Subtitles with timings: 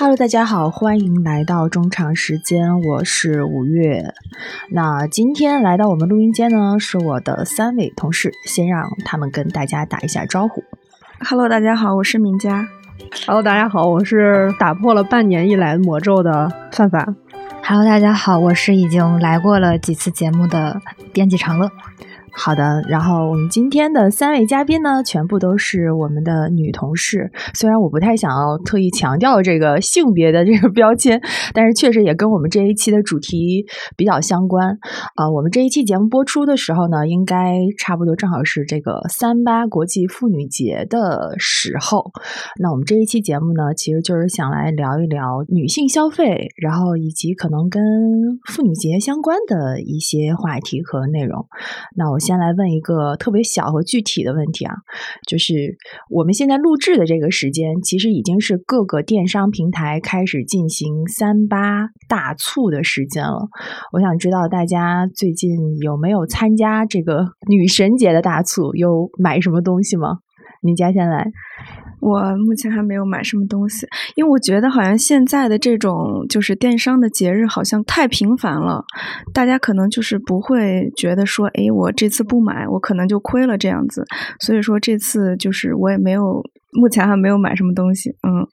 [0.00, 4.14] Hello，大家好，欢迎来到中场时间，我是五月。
[4.70, 10.62] 那今天来到我们录音间呢，是我的三位同事，先让他们跟大家打一下招呼。
[11.28, 12.68] Hello，大家好，我是敏佳。
[13.26, 17.16] Hello，大家好，我是打破了半年以来魔咒的范范。
[17.64, 20.80] Hello，大家好，我是已经来过了几次节目的
[21.12, 21.68] 编辑长乐。
[22.32, 27.32] 好的，然后我们今天的三位嘉宾呢，全部都是我们的女同事。
[27.54, 31.20] 虽然我不太想要特意强调这个性别的这个标签，
[31.54, 34.78] 但是确实也跟我们这一期的主题比较相关。
[35.16, 42.12] 啊，我们这一期节目播出的时候呢，应该差不多正好是这个三八国际妇女节的时候。
[42.60, 47.82] 那我们这一期节目呢，其实就是想来聊一聊女性消费，然后以及可能跟
[48.46, 51.46] 妇女节相关的一些话题和内容。
[51.96, 52.17] 那我。
[52.20, 54.74] 先来问一个特别小和具体的问题啊，
[55.26, 55.76] 就是
[56.10, 63.48] 我们现在录制的这个时间，其实已经是各个电商平台开始进行三八大促的时间了。
[63.92, 70.18] 我想知道大家最近有没有参加这个女神节的大促，有买什么东西吗？
[70.62, 71.30] 你家先来。
[72.00, 78.84] 我目前还没有买什么东西，因为我觉得好像现在的这种就是电商的节日好像太频繁了，
[79.32, 84.04] 大家可能就是不会觉得说，诶，我这次不买，我可能就亏了这样子。
[84.40, 88.46] 所以说这次就是我也没有，目前还没有买什么东西，嗯。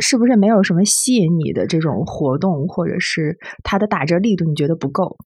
[0.00, 5.16] 是不是没有什么吸引你的这种活动，或者是它的打折力度你觉得不够？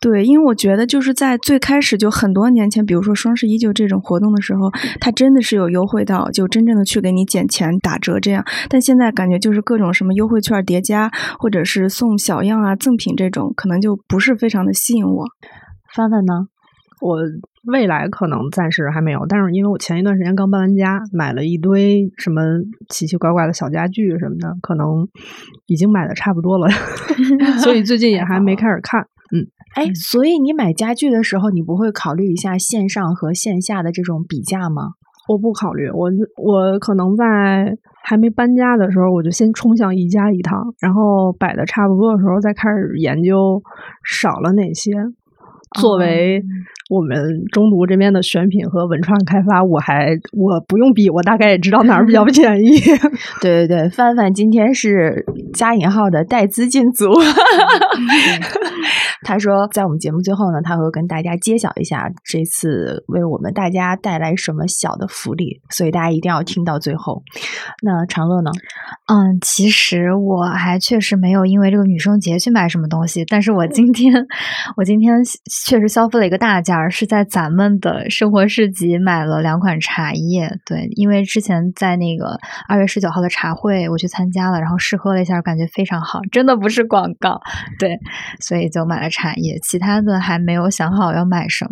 [0.00, 8.44] 对，因为我觉得就是在最开始就很多年前，比如说双十一就这种活动的时候，它真的是有优惠到，就真正的去给你减钱打折这样。
[8.68, 15.24] 但现在感觉就是各种什么优惠券叠加，或者是送小样啊、赠品这种，可能就不是非常的吸引我。
[15.94, 16.46] 范范呢？
[17.00, 17.18] 我
[17.66, 22.42] 未来可能暂时还没有，但是因为我前一段时间刚搬完家，买了一堆什么
[22.88, 25.06] 奇奇怪怪的小家具什么的，可能
[25.66, 26.66] 已经买的差不多了，
[27.62, 29.00] 所以最近也还没开始看。
[29.34, 29.46] 嗯，
[29.76, 34.94] 哎，所以你买家具的时候，你不会考虑一下线上和线下的这种比价吗？
[35.28, 37.24] 我不考虑，我我可能在
[38.02, 43.62] 还没搬家的时候，我就先冲向宜家一趟，然后摆的差不多的时候，再开始研究
[44.04, 44.90] 少了哪些。
[45.80, 46.42] 作为
[46.90, 52.78] 我们中读这边的选品和文创开发，我还我不用比，我大概也知道哪儿比较 便宜。
[53.40, 55.24] 对对对，范范今天是
[55.54, 57.10] 加引号的带资进组。
[59.24, 67.22] 他说，在我们节目最后呢，他会跟大家揭晓一下这次为我们大家带来什么小的福利，所以大家一定要听到最后。
[67.82, 68.50] 那长乐呢？
[69.06, 74.12] 嗯，其实我还确实没有因为这个女生节去买什么东西，但是我今天
[74.76, 75.14] 我今天
[75.64, 80.58] 确实消费了一个大件，是在咱们的生活市集买了两款茶叶。
[80.66, 82.36] 对，因为之前在那个
[82.68, 87.40] 二月十九号的茶会我去参加了，然后试喝了一下，感觉非常好，真的不是广告。
[87.78, 88.00] 对，
[88.40, 89.12] 所以就买了。
[89.12, 91.70] 茶叶，其他的还没有想好要买什么。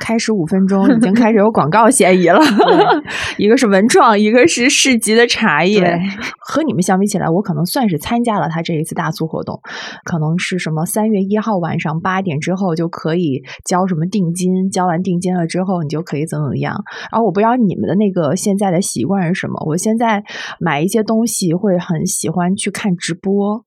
[0.00, 2.40] 开始五分钟，已经开始有广告嫌疑了。
[3.38, 5.96] 一个是文创，一个是市集的茶叶。
[6.40, 9.60] 和你们相比起来，我可能算是参加了他这一次大促活动。
[10.02, 16.74] 可能是什么三月一号晚上八点之后就可可以交什么定金，交完定金了之后你就可以怎么怎么样。
[17.12, 19.54] 然后我不知道你们的那个现在的习惯是什么。
[19.66, 20.24] 我现在
[20.58, 23.64] 买一些东西会很喜欢去看直播，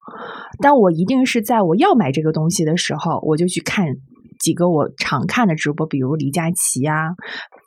[0.62, 3.22] 但我一定是在我要买这个东西的时候。
[3.24, 3.86] 我就去看
[4.38, 7.12] 几个我常看的直播，比如李佳琦啊，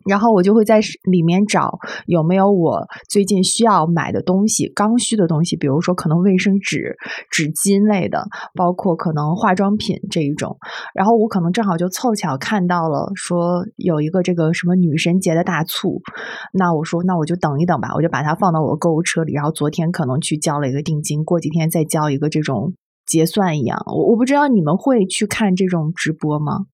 [0.08, 0.80] 然后我就会在
[1.10, 6.96] 里面找有没有我最近需要买的东西，刚需的东西，比如说可能卫生纸、
[7.30, 8.24] 纸巾类的，
[8.54, 10.56] 包括可能化妆品这一种。
[10.94, 16.00] 然后我可能正好就凑巧看到了，说有一个这个什么女神节的大促，
[16.52, 19.32] 那我说那我就等一等吧，我就把它放到我的购物车里。
[19.32, 22.74] 然后昨天可能去交了一个定金，过几天再交一个这种。
[23.06, 26.66] 结算一样，我我不知道你们会去看这种直播吗？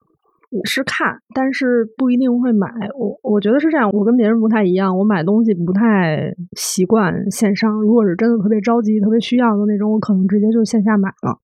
[0.65, 2.69] 是看，但是不一定会买。
[2.99, 7.81] 我我觉得是这样，我跟别人不太一样，我买东西不太习惯线上。
[7.83, 11.39] 如果是真的特别着急、特别需要的那种，我可能直接就线下买了。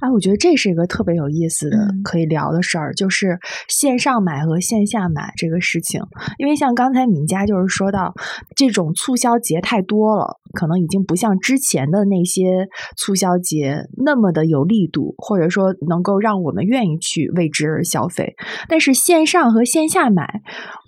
[0.00, 3.38] 哎，我觉得这是一个特别有意思的可以聊的事儿，就是
[3.68, 6.00] 线上买和线下买这个事情。
[6.38, 8.14] 因为像刚才敏佳就是说到，
[8.56, 12.66] 这种促销节太多了，可能已经不像之前的那些
[12.96, 18.34] 促销节那么的有力度，或者说能够让我们愿意去为之而消费。
[18.68, 20.40] 但是线上和线下买，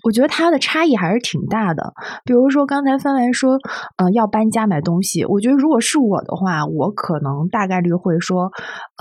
[0.03, 1.93] 我觉得它的差异还是挺大的。
[2.25, 3.59] 比如说刚才范范说，
[3.97, 8.49] 呃，要搬家买东西，我觉得如果是我的话，我可能大概率会说。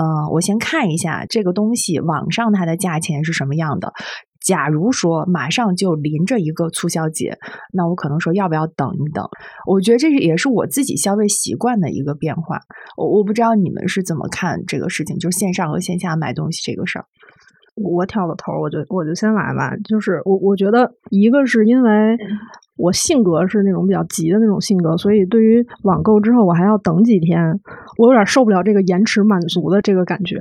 [0.03, 3.93] 嗯，我先看一下这个东西网上它的价钱是什么样的，
[4.41, 7.39] 假如说马上就临着一个促销节，
[7.73, 9.25] 那我可能说要不要等一等？
[9.69, 12.59] 我觉得这也是我自己消费习惯的一个变化。
[12.97, 17.07] 我我不知道你们是怎么看这个事情，就是线上和线下买东西这个事儿。
[17.75, 19.75] 我挑个头，我就我就先来吧。
[19.89, 22.17] 就是我我觉得，一个是因为
[22.77, 27.61] 我性格是那种比较急的那种性格，所以对于网购之后我还要等几天，
[27.99, 30.41] 我有点受不了这个延迟满足的这个感觉。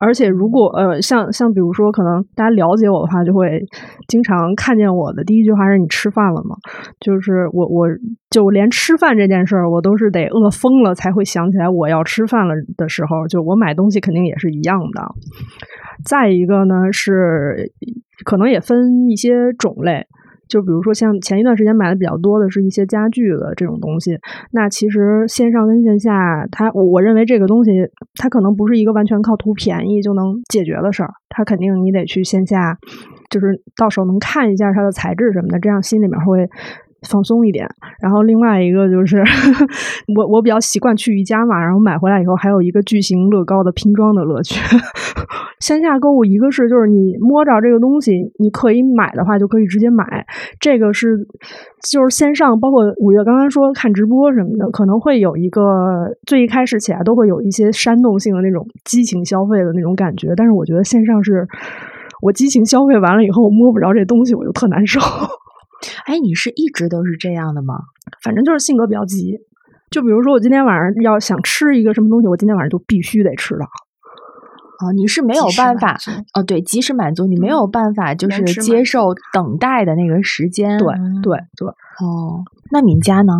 [0.00, 3.60] 而且如果呃，像像比如说，可能大家了解我的话，就会
[4.06, 6.54] 经常看见我的第一句话是你吃饭了吗？
[7.00, 7.88] 就是我我
[8.30, 15.02] 就连吃饭这件事儿，我都是得饿疯了才会想起来我要吃饭了的时候，就我买东西肯定也是一样的。
[16.04, 17.72] 再一个呢是，
[18.24, 20.06] 可能也分一些种类，
[20.48, 24.18] 就比如说像前一段时间买的比较多的是一些家具的这种东西。
[24.52, 27.72] 那其实线上跟线下，它我我认为这个东西
[28.14, 32.78] 它可能不是一个完全靠图便宜就能解决的事儿，它肯定你得去线下，
[33.30, 36.48] 就是到时候能看一下它的材质什么的，这样心里面会。
[37.08, 37.68] 放松一点，
[38.00, 39.22] 然后另外一个就是
[40.16, 44.60] 我我比较习惯去宜家嘛，然后买回来以后还有一个巨型乐高的拼装的乐趣。
[45.60, 50.24] 线下购物一个是就是你摸着这个东西，你可以买的话就可以直接买，
[50.60, 51.16] 这个是
[51.90, 55.62] 就是线上包括五月刚刚说看直播什么的，可能会有一个
[56.26, 61.44] 最一开始起来都会有一些煽动性的那种激情消费的那种感觉，但是我觉得线上是
[62.22, 65.00] 我激情消费完了以后摸不着这东西我就特难受。
[66.06, 67.74] 哎，你是一直都是这样的吗？
[68.22, 69.38] 反正就是性格比较急。
[69.90, 73.64] 就比如说，我今天晚上要想吃一个什么东西，我今天晚上就必须得吃到。
[74.80, 75.98] 哦，你是没有办法
[76.34, 80.78] 哦，对，及时满足，你没有办法就是接受等待的那个时间。
[80.78, 80.86] 对
[81.22, 81.72] 对对。
[82.00, 83.32] 哦，那敏家呢？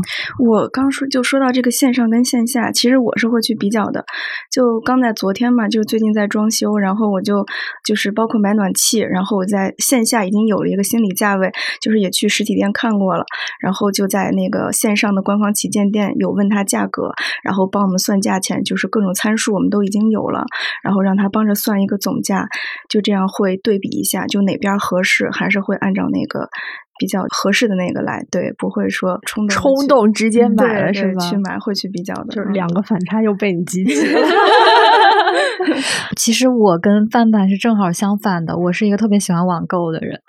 [0.45, 4.05] 我刚说就说到这个线上跟线下，其实我是会去比较的。
[4.51, 7.47] 就刚在昨天嘛，就最近在装修，然后我就
[7.87, 13.25] 就是包括买暖气，然后我在线下已经有了一个心理价位，就是也去实体店看过了，
[13.61, 17.13] 然后就在那个线上的官方旗舰店有问他价格，
[17.45, 20.45] 然后帮我们算价钱，就是各种参数我们都已经有了，
[20.83, 22.49] 然后让他帮着算一个总价，
[22.89, 26.49] 就这样会对比一下，就哪边合适，还是会按照那个。
[26.99, 31.21] 比较合适的那个来，对，不会说冲动冲动直接买了是吧？
[31.21, 34.21] 去买会去比较的，就是两个反差又被你激起了。
[36.17, 40.21] 其实我跟范范是正好相反的，我是一个特别喜欢网购的人，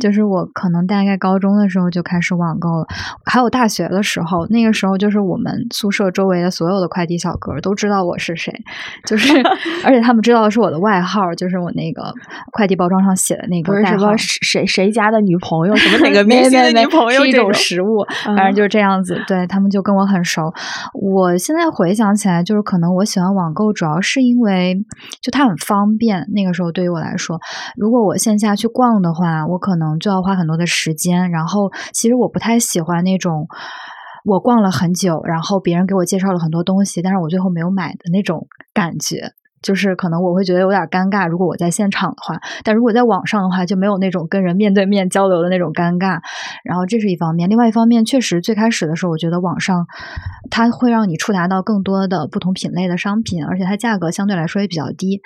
[0.00, 2.86] 就是我可能大概高中的时候就开始网购了，
[3.24, 8.52] 还有大学的时候，那个时候就是我们宿舍周围的所有的快递小哥都知道我是谁，
[9.06, 9.32] 就是
[9.84, 12.12] 而且他们知道的是我的外号，就是我那个
[12.52, 16.10] 快递包装上写的那个什么谁谁家的女朋友什么 哪。
[16.10, 19.16] 个明星的女朋友是一种食物，反正就是这样子。
[19.28, 20.52] 对他们就跟我很熟。
[20.92, 24.74] 我现在回想起来，就是可能我喜欢网购，主要是因因为
[25.20, 26.26] 就它很方便。
[26.32, 27.38] 那个时候对于我来说，
[27.76, 31.30] 如果我线下去逛的话，我可能就要花很多的时间。
[31.30, 33.46] 然后其实我不太喜欢那种
[34.24, 39.34] 我逛了很久，然后别人给我介绍了很多东西，但是我最后没有买的那种感觉。
[39.62, 46.20] 就是可能我会觉得有点尴尬，如果我在现场的话，但如果在网上的话，就没有那种跟人面对面交流的那种尴尬。
[46.64, 49.86] 然后这是一方面，另外一方面，确实最开始的时候，我觉得网上
[50.50, 55.20] 它会让你触达到更多的不同品类的商品，而且它价格相对来说也比较低。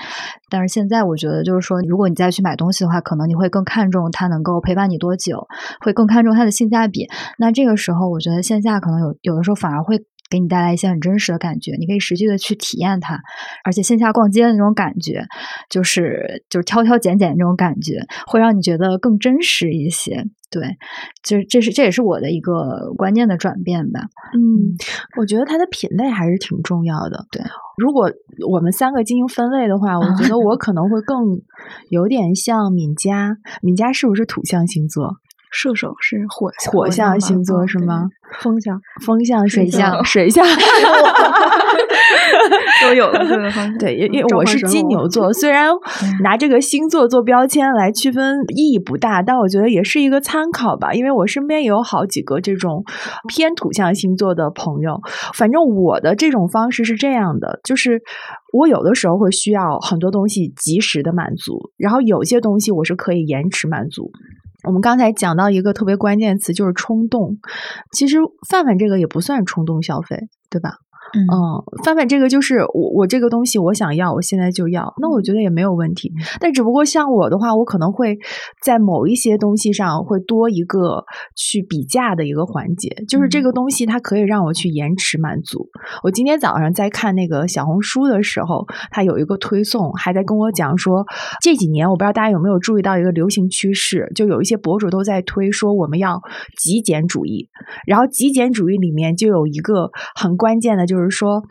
[0.51, 5.47] 但是现在我觉得，就是说，如果你再去买东西的话，可能你会更看重它能够陪伴你多久，
[5.81, 7.09] 会更看重它的性价比。
[7.39, 10.05] 那这个时候，我觉得线下可能有有的时候反而会。
[10.35, 13.21] 给你带来一些很真实的感觉，你可以实际的去体验它，
[13.65, 15.25] 而且线下逛街的那种感觉，
[15.71, 20.25] 就是就是挑挑拣拣那种感觉，会让你觉得更真实一些。
[20.51, 20.63] 对，
[21.25, 24.01] 就这是这也是我的一个观念的转变吧。
[24.35, 24.75] 嗯，
[25.19, 27.27] 我觉得它的品类还是挺重要的。
[27.31, 27.43] 对，
[27.77, 28.11] 如果
[28.49, 31.41] 我们三个进行分类的话，我觉得我可能会更
[31.91, 33.37] 有点像敏佳。
[33.63, 35.17] 敏佳是不是土象星座？
[35.55, 38.09] 射手是火火象星座是吗？
[38.43, 40.45] 风象、风象、水象、水象
[42.83, 45.71] 都有了这个方对，因因为我是金牛座，虽然
[46.23, 50.93] 拿这个星座做标签来区分意义不大，但我觉得也是一个参考吧。
[50.93, 52.83] 因为我身边也有好几个这种
[53.29, 55.01] 偏土象星座的朋友。
[55.35, 58.03] 反正我的这种方式是这样的，就是
[58.53, 64.11] 我有的时候会需要很多东西及时的满足，然后有些东西我是可以延迟满足。
[64.65, 67.39] 我们刚才讲到一个特别关键词，就是冲动。
[67.93, 68.19] 其实
[68.49, 70.19] 范范这个也不算冲动消费，
[70.51, 70.79] 对吧？
[71.15, 76.13] 嗯，范范这个就是我我这个东西我想要，我现在就要，那我觉得也没有问题。
[76.41, 78.19] 但只不过像我的话，我可能会
[78.63, 81.05] 在某一些东西上会多一个
[81.37, 85.69] 去比价的一个环节，就是这个东西它可以让我去延迟满足。
[86.03, 91.05] 我今天早上在看那个小红书的时候，它有一个推送，还在跟我讲说
[91.41, 96.21] 这几年我不知道大家有没有注意到一个流行趋势，就有一些博主都在推说我们要
[96.57, 97.49] 极简主义，
[97.87, 101.43] 然后极简主义里面就有一个很关键的，就是说，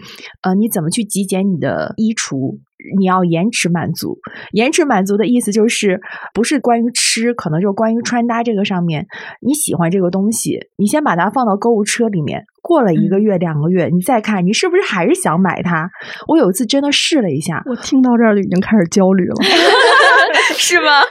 [0.41, 2.59] 呃，你怎么去极简你的衣橱？
[2.99, 4.19] 你要延迟满足，
[4.51, 6.01] 延迟满足的意思就是
[6.33, 9.07] 不是关于吃，可能就是关于穿搭这个上面。
[9.39, 15.89] 你喜欢这个东西，你先把它放到购物车里面，过了一个月、两个月，你再看，你是不是还是想买它？
[16.27, 19.35] 我有一次真的试了一下，我听到这儿就已经开始焦虑了。
[20.57, 21.01] 是吗？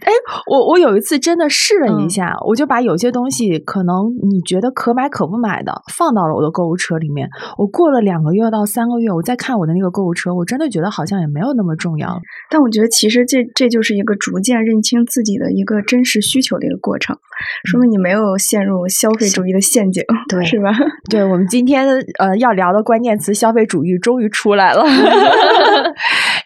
[0.00, 0.12] 哎，
[0.46, 7.28] 我我有一次真的试了一下，我就把有些东西可能你觉得可买可不买的放到了我的购物车里面。
[7.58, 12.18] 我过了两个月到三个月，我再看我的那个购物车，我真的觉得好像也没有那么重要。
[12.48, 17.16] 但我觉得其实这这就是一个逐渐认清自己的一个真实需求的一个过程，
[17.64, 20.70] 说明你没有陷入消费主义的陷阱，对， 是吧？
[21.10, 21.86] 对我们今天
[22.18, 24.82] 呃要聊的关键词“消费主义”终于出来了，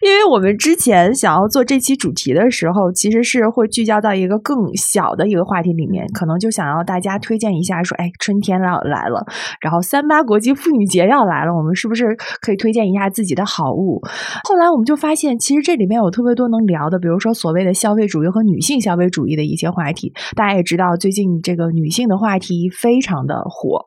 [0.04, 2.34] 因为我们之前想要做这期主题。
[2.34, 9.24] 的时候，其实是会聚焦到一个更小的一个话题里面，可能就想要大家推荐一下，说，哎，春天要来了，
[9.60, 14.00] 然后三八国际妇女节要来了，我们是不是可以推荐一下自己的好物？
[14.48, 20.12] 后来我们就发现，其实这里面有特别多能聊的，比如说所谓的消费主义和女性消费主义的一些话题。
[20.34, 23.84] 大家也知道，最近这个女性的话题非常的火，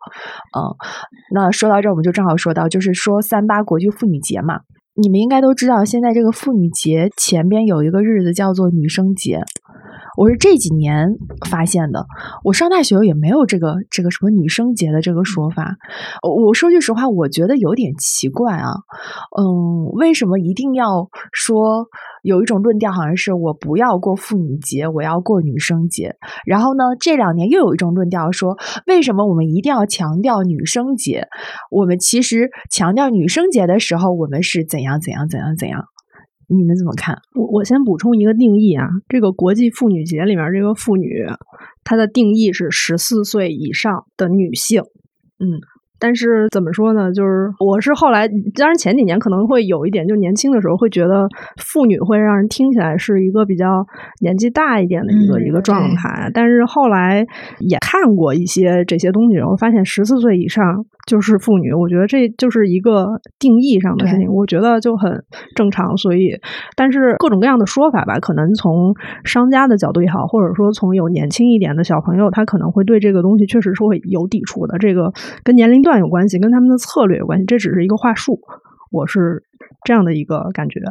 [0.57, 0.73] 嗯，
[1.33, 4.59] 那说到这，我们就正好说到，就是说三八国际妇女节嘛。
[4.99, 9.39] 你们应该都知道，现在这个妇女节前边有一个日子叫做女生节。
[10.17, 11.15] 我是这几年
[11.47, 12.07] 发现的，
[12.43, 15.77] 我上大学也没有这个这个什么女生节的这个说法。
[16.23, 18.71] 我说句实话，我觉得有点奇怪啊。
[19.39, 21.85] 嗯，为什么一定要说？
[22.23, 26.15] 有一种论调好像是我不要过妇女节，我要过女生节。
[26.45, 28.57] 然后呢，这两年又有一种论调说，
[28.87, 31.27] 为什么我们一定要强调女生节？
[31.69, 35.85] 我们其实强调女生节的时候，我们是怎样怎样怎样怎样？
[36.47, 37.21] 你们怎么看？
[37.35, 41.25] 我我先补充一个定义啊，这个国际妇女节里面这个妇女，
[41.83, 44.83] 她的定义是十四岁以上的女性。
[45.39, 45.61] 嗯。
[45.99, 47.11] 但是怎么说呢？
[47.11, 51.27] 就是我是后来，当然前几年可能会有一点，就年轻的时候会觉得
[51.57, 53.85] 妇女会让人听起来是一个比较
[54.21, 56.29] 年纪大一点的一个一个状态。
[56.33, 57.25] 但是后来
[57.59, 61.73] 也看过一些这些东西，然后发现十四岁以上就是妇女。
[61.73, 65.23] 我觉得这就是一个定义上的事情，我觉得就很
[65.55, 65.97] 正常。
[65.97, 66.37] 所以，
[66.75, 74.77] 但是各种各样的说法吧，可能从商家的角度也好，或者说从有年轻一点的小朋友，他可能会对这个东西确实是会有抵触的。
[74.77, 75.11] 这个
[75.43, 75.86] 跟年龄。
[75.87, 78.41] 段有关系，跟他们的策略有关系，这只是一个话术，
[78.91, 79.43] 我是
[79.85, 80.81] 这样的一个感觉。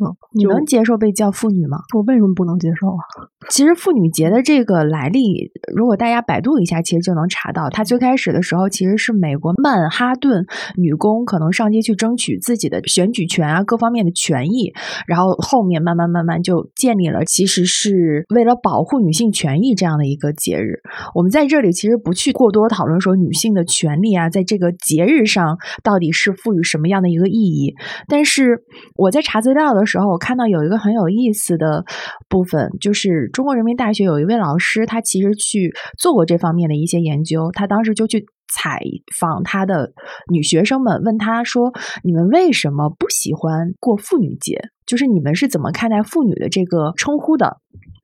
[0.00, 1.78] 嗯，你能接受被叫妇女吗？
[1.94, 3.02] 我为什么不能接受啊？
[3.50, 7.68] 其实妇女节的这个来历，如果大家百度一下，其实就能查到。
[7.70, 10.44] 它最开始的时候，其实是美国曼哈顿
[10.76, 14.72] 女工可能上街去争取自己的选举权啊，各方面的权益。
[15.06, 20.80] 然后后面慢慢慢慢就建立了，其实是为了保护女性权益这样的一个节日。
[21.14, 27.74] 我们在这里其实不去过多讨论说女性的权利啊，在这个节日上到底是赋予什么样的一个意义。
[28.06, 28.62] 但是
[28.96, 31.84] 我在查资料的时候，时候我看到有一个很有意思的
[32.28, 37.50] 部分，就是中国人民大学有一位老师，他其实去做过这方面的一些研究。
[37.52, 38.80] 他当时就去采
[39.18, 39.92] 访他的
[40.32, 41.72] 女学生们，问他说
[42.04, 44.60] ：“你们为什么不喜欢过妇女节？
[44.86, 47.58] 就是你们是怎么看待妇女的这个称呼的？”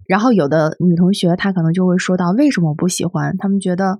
[0.09, 3.37] 然后有的女同学她可能就会说到：“为什么不喜欢？
[3.38, 3.99] 他们觉得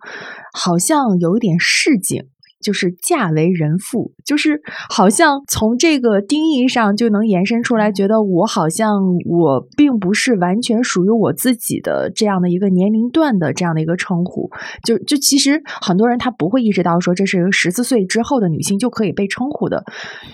[0.53, 2.25] 好像有一点市井。”
[2.67, 14.51] 就是嫁为人妇，就是好像从这个定义上就能延伸出来，觉得我好像我并不是完全属于我自己的这样的一个年龄段的这样的一个称呼。
[14.83, 19.85] 就就其实很多人他不会意识到说这是一个十四岁之后的女性就可以被称呼的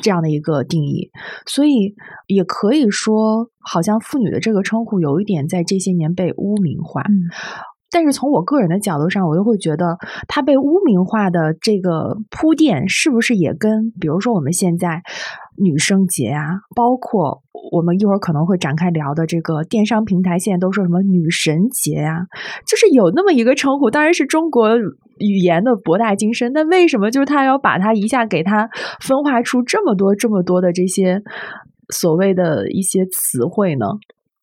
[0.01, 1.11] 这样的一个定义，
[1.45, 1.95] 所以
[2.29, 7.03] 也可以说，好像妇女的这个称呼有一点在这些年被污名化。
[7.93, 15.03] 但是从我个人的角度上，我又会觉得它被污名化的这个铺垫，是不是也跟比如说我们现在
[15.57, 22.27] 女生节啊，包括我们一会儿可能会展开聊的这个电商平台，现在都说什么女神节呀，
[22.67, 24.71] 就是有那么一个称呼，当然是中国
[25.19, 28.71] 语言的博大精深，那为什么就是他要把它一下给它
[29.01, 31.21] 分化出这么多这么多的这些
[31.91, 33.87] 所谓的一些词汇呢？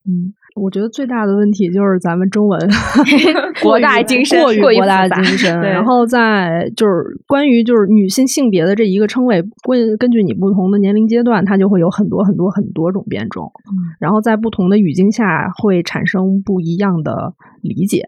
[0.05, 0.35] 嗯。
[0.59, 2.59] 我觉得最大的问题就是咱们中文
[3.61, 5.57] 博大精深，过于博大精深。
[5.61, 6.91] 然后在就是
[7.27, 13.51] 关于就是女性性别的这一个称谓，根根据你不同的年龄阶段，它就会有很多很多很多种变种。
[13.71, 18.03] 嗯，然后在不同的语境下会产生不一样的理解。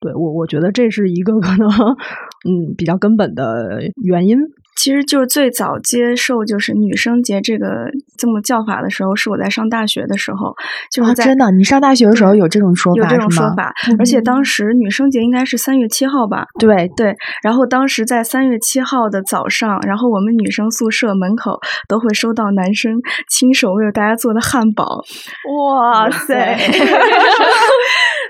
[0.00, 1.68] 对我，我觉得这是一个可能
[2.48, 4.38] 嗯比较根本的原因。
[4.76, 10.54] 其实就是最早接受就是女生节这个这么叫法的时候，是我在上大学的时候，
[10.90, 16.46] 就是在真的，你上大学的时候有这种说法，有这种说法，而且当时女生节应该是三月七号吧？
[16.58, 21.58] 对对，然后当时在三月七号的早上，然后我们女生宿舍门口
[21.88, 22.94] 都会收到男生
[23.28, 25.04] 亲手为大家做的汉堡，
[25.66, 26.58] 哇塞！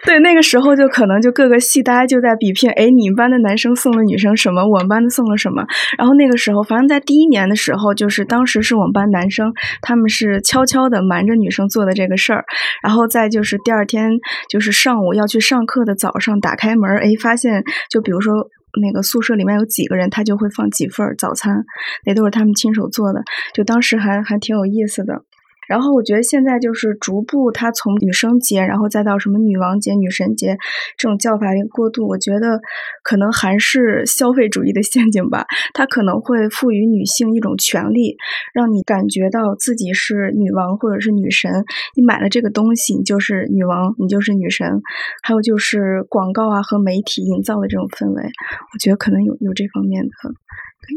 [0.06, 5.64] 对，那个时候就可能就各个系大家就在比拼，哎，你们班的男生送了女生什么，我们班的送了什么，
[5.96, 6.36] 然后那个。
[6.40, 9.52] 时候，反正在第一年的时候，就是当时是我们班男生，
[9.82, 12.42] 他们是悄悄的瞒着女生做的这个事儿，
[12.82, 14.08] 然后再就是第二天，
[14.48, 18.32] 就是上午要去上课的早上，打开门，哎，发现就比如说
[18.80, 21.62] 那个宿舍里面有几个人，他就会放几份早餐，
[22.06, 25.24] 那都是他们亲手做的，就当时还还挺有意思的。
[25.70, 30.58] 然后我觉得现在就是逐步，它从女生节，然后再到什么女王节、女神节
[30.98, 32.60] 这种叫法的一个过渡，我觉得
[33.04, 35.46] 可能还是消费主义的陷阱吧。
[35.72, 38.16] 它可能会赋予女性一种权利，
[38.52, 41.64] 让你感觉到自己是女王或者是女神。
[41.94, 44.82] 你买了这个东西，你就是女王，你就是女神。
[45.22, 50.10] 还有就是广告啊和媒体营造的这种氛围，我觉得可能有有这方面的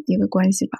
[0.07, 0.79] 一个关系吧。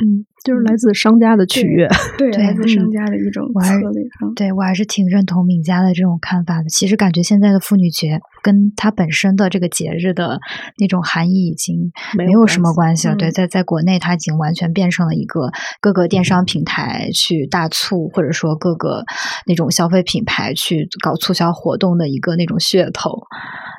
[0.00, 4.04] 嗯，就是来自商家的取悦， 对，来自商家的一种策略。
[4.36, 6.68] 对我还是挺认同敏佳的这种看法的。
[6.68, 10.38] 其实感觉现在的妇女节跟它本身的这个节日的
[10.78, 13.16] 那种含义已经没有什么关系了。
[13.16, 15.50] 对，在在国内，它已经完全变成了一个
[15.80, 19.02] 各个电商平台去大促，或者说各个
[19.46, 23.10] 那种消费品牌去搞促销活动的一个那种噱头。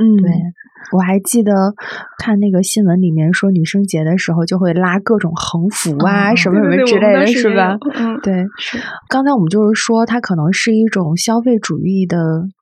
[0.04, 0.32] 嗯，对。
[0.92, 1.52] 我还记得
[2.18, 7.78] 看那个新闻里面说，女生节的时候就会拉各种横幅啊，什么什么之类的是吧？
[7.96, 8.46] 嗯，对。
[9.08, 12.18] 刚才我们就是说，它可能是一种消费主义的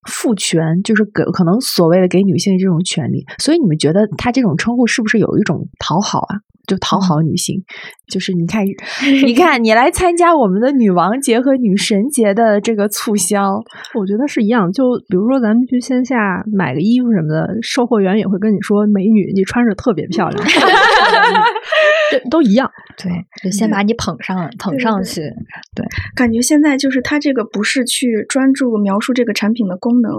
[0.10, 3.26] 赋权，就是给可能所谓的给女性这种权利。
[3.38, 6.40] 所以你们觉得它这种称呼是不是有一种讨好啊？
[6.68, 7.64] 就讨好女性，
[8.08, 8.64] 就是你看，
[9.26, 13.56] 你看，你来参加我们的女王节和女神节的这个促销，
[13.98, 14.72] 我觉得是一样。
[14.72, 20.44] 就比如说咱们去线下买个衣服什么的，售货员也会跟你说：“美女，你穿着特别漂亮。”
[22.10, 23.12] 这都一样，对，
[23.44, 25.22] 就先把你捧上，捧上去。
[25.76, 30.12] 对，感觉现在就是他这个不是去专注描述这个产品的功能，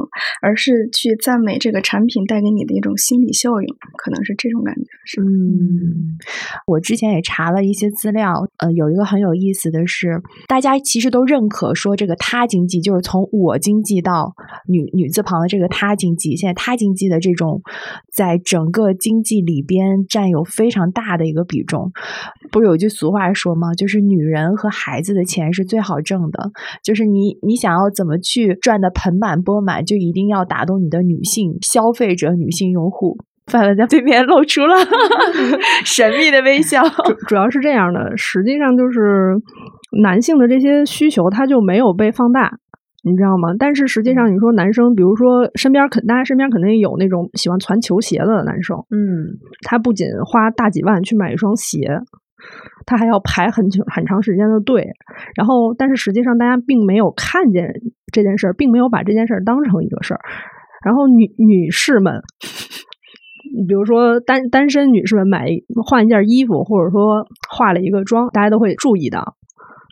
[0.42, 4.82] 而是去赞美这个产品带给你的一种心理效应，可能是这种感觉。
[5.04, 6.18] 是，嗯。
[6.66, 14.34] 我之前也查了一些资料，呃，有一个很有意思的是，大家其实都认可说这个他经济就是从我经济到
[14.66, 17.62] 女女字旁的这个他经济，现在他经济的这种
[18.12, 21.77] 在整个经济里边占有非常大的一个比重。
[22.50, 23.74] 不是有句俗话说吗？
[23.74, 26.50] 就是女人和孩子的钱是最好挣的，
[26.82, 33.18] 就是你你想要怎么去赚的盆满钵满，就一定要打动你的女性消费者、女性用户。
[33.50, 34.74] 范范在对面露出了
[35.82, 36.82] 神秘的微笑。
[36.82, 39.34] 主主要是这样的，实际上就是
[40.02, 42.58] 男性的这些需求，它就没有被放大，
[43.04, 43.54] 你知道吗？
[43.58, 52.00] 但是实际上，你说男生，比如说身边肯大家身边肯定有那种喜欢攒球鞋的男生，嗯，他不仅花大几万去买一双鞋，
[52.86, 54.88] 他还要排很久很长时间的队。
[55.36, 57.72] 然后，但是实际上大家并没有看见
[58.12, 60.20] 这件事儿，并没有把这件事儿当成一个事儿。
[60.84, 62.22] 然后女女士们。
[63.66, 65.48] 比如说单单身女士们买
[65.82, 69.24] 换一件衣服，或者说化了一个妆，大家都会注意的。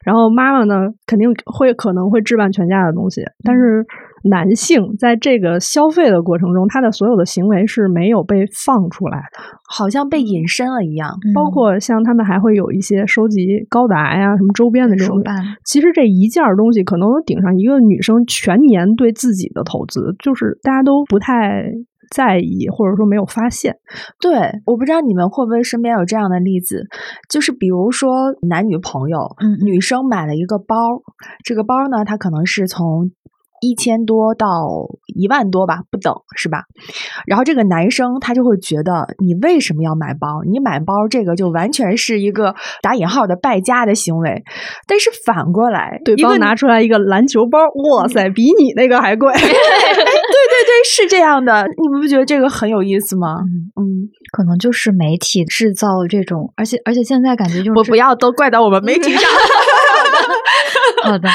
[0.06, 3.22] 然后妈妈呢，肯定会可能会置办全家的东西。
[3.42, 3.84] 但是
[4.22, 11.10] 男性在这个消费的过程中，他的所有的行为是没有被放出来的，好像被隐身了一样。
[11.34, 15.20] 包括像他们还会有一些收集高达呀什么周边的这种。
[15.64, 21.64] 其实这一件东西可能顶上一个女生全年对自己的投资，就是大家都不太。
[22.10, 23.78] 在意或者说没有发现，
[24.20, 26.86] 对，我不知道你们会不会身边有这样的例子，
[27.28, 30.76] 就是比如说男女朋友，嗯，女生买了一个包，
[31.44, 33.10] 这个包呢，它可能是从。
[33.60, 34.46] 一千多到
[35.06, 36.64] 一万多吧，不等是吧？
[37.26, 40.42] 然后这个男生他就会觉得，你为什么要买包？
[40.48, 44.42] 你买包这个就完全是一个打引号的败家的行为。
[44.86, 47.58] 但是反过来，对方拿出来一个篮球包，
[47.90, 49.32] 哇塞，比你那个还贵。
[49.34, 51.66] 哎，对对对，是这样的。
[51.76, 53.38] 你们不觉得这个很有意思吗？
[53.80, 59.22] 嗯，可能就是媒体制造这种，而且而且现在感觉就是我不要都怪到我们媒体上。
[61.02, 61.28] 好的，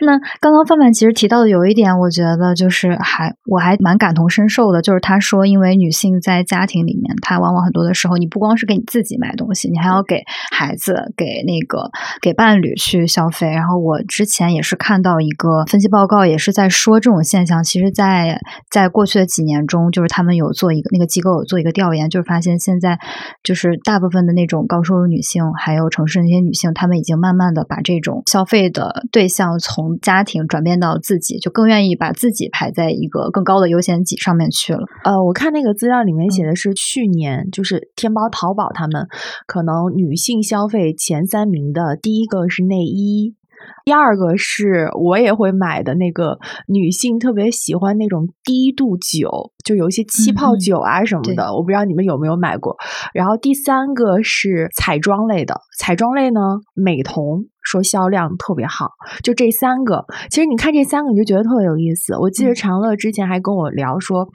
[0.00, 13.48] 那刚刚范范其实提到的有一点，我觉得就是还我还蛮感同身受的，就是他说，因为女性在家庭里面，她往往很多的时候，你不光是给你自己买东西，你还要给孩子、给那个给伴侣去消费。
[13.50, 22.98] 然后我之前也是看到一个分析报告，也是在说这种现象，其实，在在过去的几年中，就是他们有做一个那个机构有做一个调研，就是发现现在
[23.42, 34.80] 就是大部分的那种高收入女性，还有城市那些女性，她们已经慢慢的把这种消费的对象从家庭转变到自己，就更愿意把自己排在一个更高的优先级上面去了。
[35.04, 39.06] 呃，我看那个资料里面写的是去年，就是天猫、淘宝他们
[39.46, 43.34] 可能女性消费前三名的第一个是内衣。
[43.84, 52.76] 第二个是我也会买的那个女性特别喜欢那种低度酒，就有一些气泡酒啊什么的，我不知道你们有没有买过。
[53.14, 56.40] 然后第三个是彩妆类的，彩妆类呢，
[56.74, 57.46] 美瞳。
[57.62, 58.88] 说销量特别好，
[59.22, 60.06] 就这三个。
[60.30, 62.16] 其实你看这三个，你就觉得特别有意思。
[62.16, 64.26] 我记得长乐之前还跟我聊说，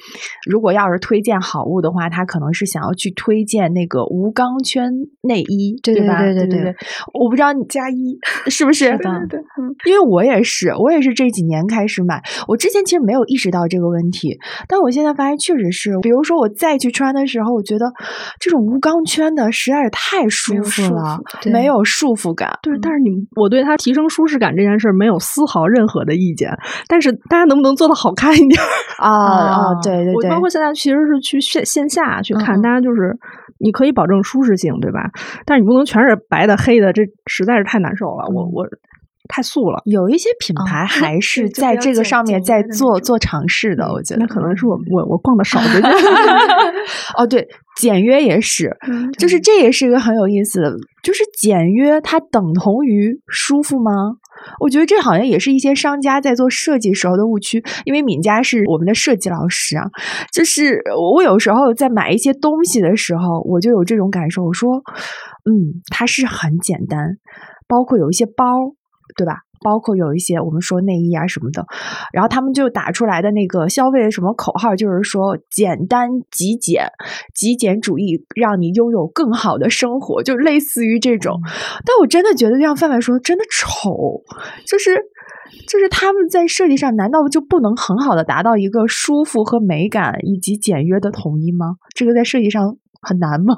[0.48, 6.22] 如果要是推荐好物的话，他可能是想要去推荐那个无钢圈内衣，对吧？
[6.22, 6.76] 对对对对。
[7.16, 8.96] 我不知道你加一 是不是？
[9.86, 12.22] 因为我也是，我也是这几年开始买。
[12.48, 15.98] 我之前其实没有意识到这个问题，但我现在发现确实是。
[16.02, 17.86] 比如说我再去穿的时候，我觉得
[18.40, 21.20] 这种无钢圈的实在是太舒服了，
[21.52, 22.58] 没有束缚感。
[22.62, 23.10] 对，但是你。
[23.36, 26.50] 我对它提升舒适感这件事没有丝毫任何的意见，
[26.88, 28.62] 但是大家能不能做的好看一点
[28.98, 29.82] 啊啊！
[29.84, 33.18] 对对对，包括现在其实是去线线下去看，大家就是
[33.60, 35.10] 你可以保证舒适性，对吧？
[35.46, 38.26] 但是你不能全是白的黑的，这实在是太难受了。
[38.34, 38.66] 我我
[39.28, 45.90] 太素了，有一些品牌还是在这个上面在做做尝试的，我觉得那可能是我我我逛的少的。
[47.18, 47.48] 哦，对。
[47.76, 48.74] 简约也是，
[49.20, 50.72] 就是这也是一个很有意思的，
[51.04, 53.92] 就是简约它等同于舒服吗？
[54.62, 57.62] 我觉得这好像也是一些商家在做设计时候的误区。
[57.84, 59.84] 因为敏佳是我们的设计老师啊，
[60.32, 60.82] 就是
[61.14, 64.78] 我有时候在买一些东西的时候，我就有这种感受，我说，
[65.44, 67.18] 嗯，它是很简单，
[67.68, 68.46] 包括有一些包，
[69.16, 69.40] 对吧？
[69.64, 71.66] 包括有一些我们说内衣啊什么的，
[72.14, 76.86] 然后他们就打出来的那个消费的什么口号，就是说简单极简，
[77.34, 81.40] 极简主义让你拥有更好的生活，就类似于这种。
[81.84, 84.22] 但我真的觉得，像范范说，真的丑，
[84.68, 85.02] 就是
[85.68, 91.78] 就是他们在设计上，难道就不能很好的达到一个舒服和美感以及简约的统一吗？
[91.96, 93.56] 这个在设计上很难吗？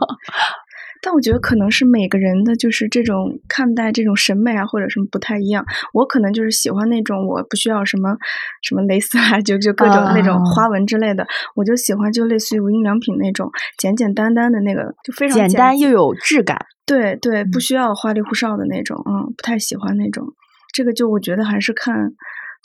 [1.07, 5.63] 但我觉得可能是每个人的就是这种看待这种审美啊，或者什么不太一样。
[5.93, 8.17] 我可能就是喜欢那种我不需要什么
[8.61, 16.57] 什么蕾丝啊，就就各种那种花纹之类的，我就喜欢就类似于无印良品那种简简单单的那个，就非常简单又有质感。
[16.85, 20.33] 对对，不需要花里胡哨的那种，嗯，不太喜欢那种。
[20.73, 22.11] 这个就我觉得还是看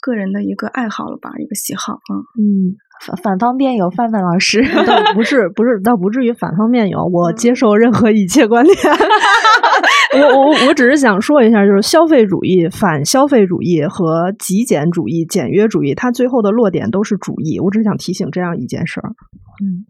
[0.01, 2.11] 个人的一个爱好了吧，一个喜好啊。
[2.37, 2.75] 嗯。
[3.05, 8.75] 反反方辩友范范老师，倒不是不是，倒不至于反方辩友，我接受任何一切观点。
[10.15, 17.59] 我我我只是想说一下，就是消费主义、反消费主义和极简主义、简约主义，它最后的落点都是主义。
[17.59, 19.09] 我只想提醒这样一件事儿。
[19.61, 19.85] 嗯。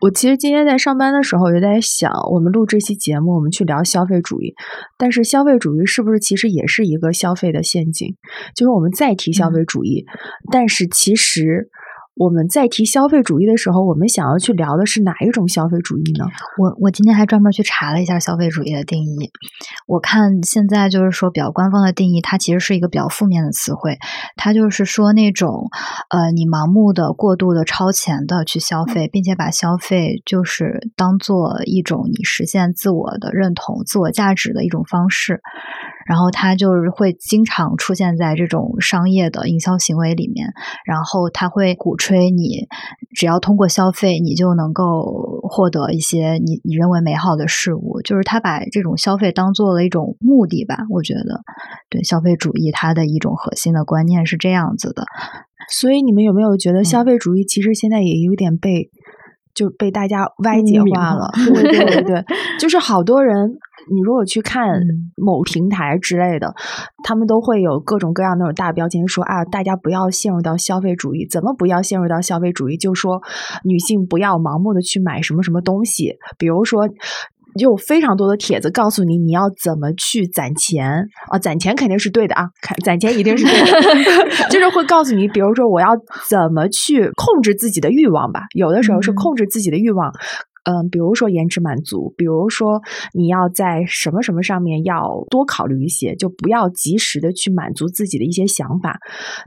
[0.00, 4.54] 我其实今天在上班的时候也在想，我们录这期节目，我们去聊消费主义，
[4.98, 8.16] 但是消费主义是不是其实也是一个消费的陷阱？
[8.54, 10.04] 就是我们再提消费主义，
[10.50, 11.68] 但是其实。
[12.16, 16.24] 我们在提消费主义的时候，我们想要去聊的是哪一种消费主义呢？
[16.58, 19.32] 我我今天还专门去查了一下消费主义的定义。
[19.88, 23.98] 我看现在就是说比较官方的定义，它其实是一个比较负面的词汇。
[24.36, 25.68] 它就是说那种
[26.08, 35.40] 呃，你盲目的、过度的、超前的去消费，并且把消费就是当做一种你实现自我的认同、自我价值的一种方式。
[36.06, 40.52] 然后它就是会经常出现在这种商业的营销行为里面，
[40.84, 41.96] 然后它会鼓
[42.30, 42.66] 你
[43.14, 50.86] 只要通过消费，你就能够获得一些你你认为美好的事物，就是他把这种消费当做了一种目的吧。
[50.90, 51.42] 我觉得，
[51.88, 55.04] 对消费主义它的一种核心的观念是这样子的。
[55.68, 58.90] 所以你们有没有觉得消费主义其实现在也有点被
[59.54, 61.30] 就被大家歪解化了？
[61.52, 62.24] 对对对对，
[62.58, 63.58] 就是好多人。
[63.92, 64.80] 你如果去看
[65.16, 66.54] 某平台之类的，
[67.02, 71.26] 他们都会有各种各样那种大标签，说啊，大家不要陷入到消费主义。
[71.28, 72.76] 怎么不要陷入到消费主义？
[72.76, 73.22] 就说
[73.64, 76.88] 女性不要盲目的去买什么什么东西，比如说。
[77.56, 85.90] 有非常多的帖子告诉你你要怎么去攒钱啊，攒钱肯定是对的啊，看攒钱一定是对的， 就是会告诉你，比如说我要
[86.28, 90.08] 怎么去控制自己的欲望吧，有的时候是控制自己的欲望。
[90.08, 90.12] 嗯，
[90.90, 92.80] 比如说延迟满足，比如说
[93.12, 98.98] 你要在什么什么上面要多考虑一些，就不要及时的去满足自己的一些想法。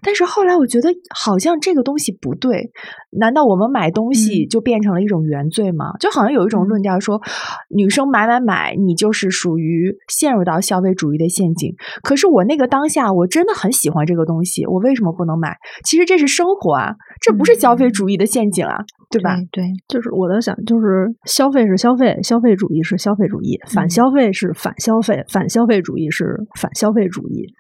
[0.02, 2.72] 但是后来我觉得好像这个东西不对，
[3.12, 5.94] 难道我们买东西就变成了一种原罪吗？
[6.00, 7.22] 就好像有一种论调说，
[7.70, 11.74] 女生买买买，你就是属于陷入到消费主义的陷阱。
[12.04, 15.58] 可是我那个当下，我真的很喜欢这个东西，我为什么不能买？
[15.84, 18.78] 其实这是生活啊，这不是消费主义的陷阱啊，
[19.10, 19.38] 对吧？
[19.52, 27.54] 对，就是我在想，就是消费是消费，消费主义是消费主义，反消费是反消费，反消费主义是反消费主义。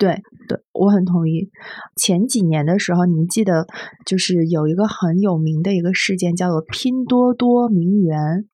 [0.00, 1.50] 对对，我很同意。
[1.96, 3.66] 前几年的时候，你们记得
[4.04, 8.44] 就是有一个很有名的一个事件，叫做拼多多名媛。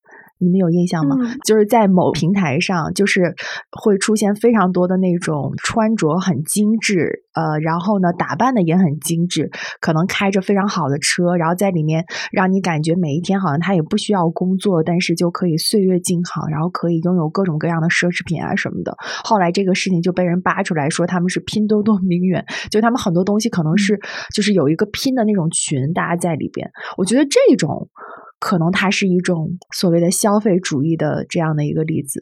[0.45, 1.17] 你们有印象吗？
[1.45, 3.35] 就是在某平台上，就是
[3.73, 18.95] 会出现非常多的那种穿着很精致，呃，然后呢打扮的也很精致，可能开着非常好的车，然后在里面让你感觉每一天好像他也不需要工作，但是就可以岁月静好，然后可以拥有各种各样的奢侈品啊什么的。
[19.25, 23.99] 后来这个事情就被人扒出来说他们是拼多多名媛，就他们很多东西可能是
[24.35, 26.71] 就是有一个拼的那种群，大家在里边。
[26.99, 27.89] 我觉得这种。
[28.45, 32.21] 可能它是一种所谓的消费主义的这样的一个例子，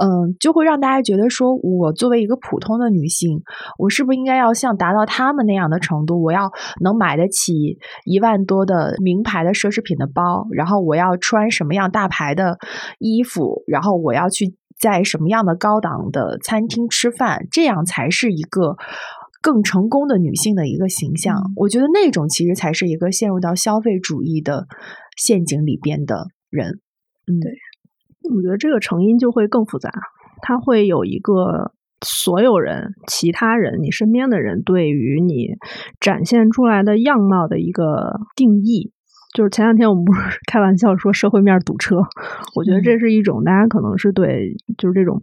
[0.00, 3.42] 嗯，就会让大家觉得说，我作为一个普通的女性，
[3.76, 12.58] 我是不是应该要像达到他们那样的程度，我要能买得起一万多的名牌的奢侈品的包，然后我要穿什么样大牌的
[13.00, 18.76] 衣服，然后我要去在什么样的高档的餐厅吃饭，这样才是一个。
[19.42, 24.66] 更成功的女性的一个形象，我觉得那种其实才是一个陷入到消费主义的
[25.16, 26.80] 陷阱里边的人。
[27.26, 27.52] 嗯，对，
[28.34, 29.90] 我觉得这个成因就会更复杂，
[30.40, 31.72] 它会有一个
[32.04, 35.56] 所有人、其他人、你身边的人对于你
[36.00, 38.92] 展现出来的样貌的一个定义。
[39.32, 41.96] 就是前两天我们不是 开玩笑说社会面堵车，
[42.54, 45.20] 我觉得这是一种大家可能是对，就是这种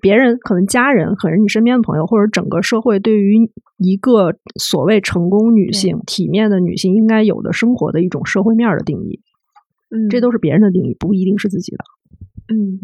[0.00, 9.20] 别人可能家人，可能你身边的朋友，或者整个社会对于一个所谓成功女性、体面的女性应该有的生活的一种社会面的定义。
[9.90, 11.84] 嗯，这都是别人的定义，不一定是自己的。
[12.48, 12.80] 嗯，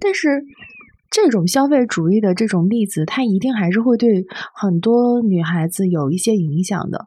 [0.00, 0.28] 但是。
[1.10, 7.06] 这种消费主义的这种例子，它一定还是会对很多女孩子有一些影响的。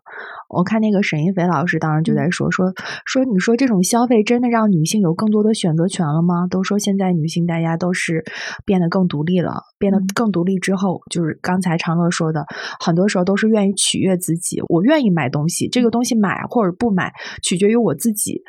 [0.50, 2.74] 我看那个沈一菲老师当时就在说说
[3.06, 6.48] 说，你说这种消费真的让女性有更多的选择权了吗？
[6.50, 8.24] 都说现在女性大家都是
[8.66, 12.46] 变得更独立了，变得更独立之后，就是刚才长乐说的，
[12.80, 14.60] 很多时候都是愿意取悦自己。
[14.70, 18.42] 我愿意买东西，这个东西买或者不买取决于我自己。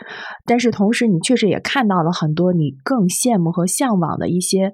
[0.46, 4.72] 但是同时，你确实也看到了很多你更羡慕和向往的一些。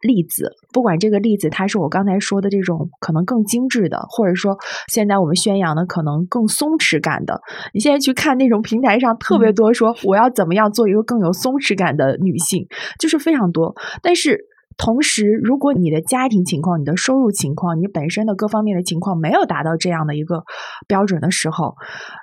[0.00, 4.56] 例子，不管这个例子，它是我刚才说的这种可能更精致的，或者说
[4.88, 7.40] 现在我们宣扬的可能更松弛感的。
[7.74, 12.66] 你现在去看那种平台上特别多说我要怎么样做一个更有松弛感的女性，
[12.98, 13.74] 就是非常多。
[14.02, 14.46] 但是
[14.78, 20.44] 同时，如果你的家庭情况、你的收入情况、你本身的各方面的情况没有达到这样的一个
[20.88, 21.74] 标准的时候，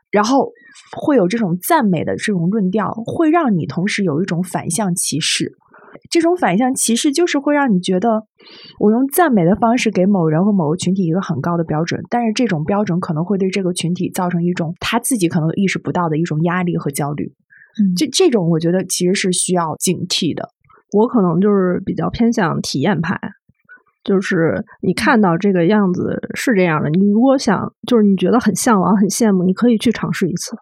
[0.10, 0.52] 然后
[0.96, 5.56] 会有这种赞美的这种论调，会让你同时有一种反向歧视。
[6.10, 8.24] 这种反向歧视就是会让你觉得，
[8.80, 17.26] 我用赞美的方式给某人或某个群体一个很高的标准，但是这种标准可能会对这个群体造成一种他自己可能意识不到的一种压力和焦虑。
[17.80, 20.50] 嗯，这这种我觉得其实是需要警惕的。
[20.94, 23.20] 我可能就是比较偏向体验派，
[24.04, 30.56] 就是你看到这个样子是这样的，你如果想就是你觉得很向往、很羡慕，你可以去尝试一次。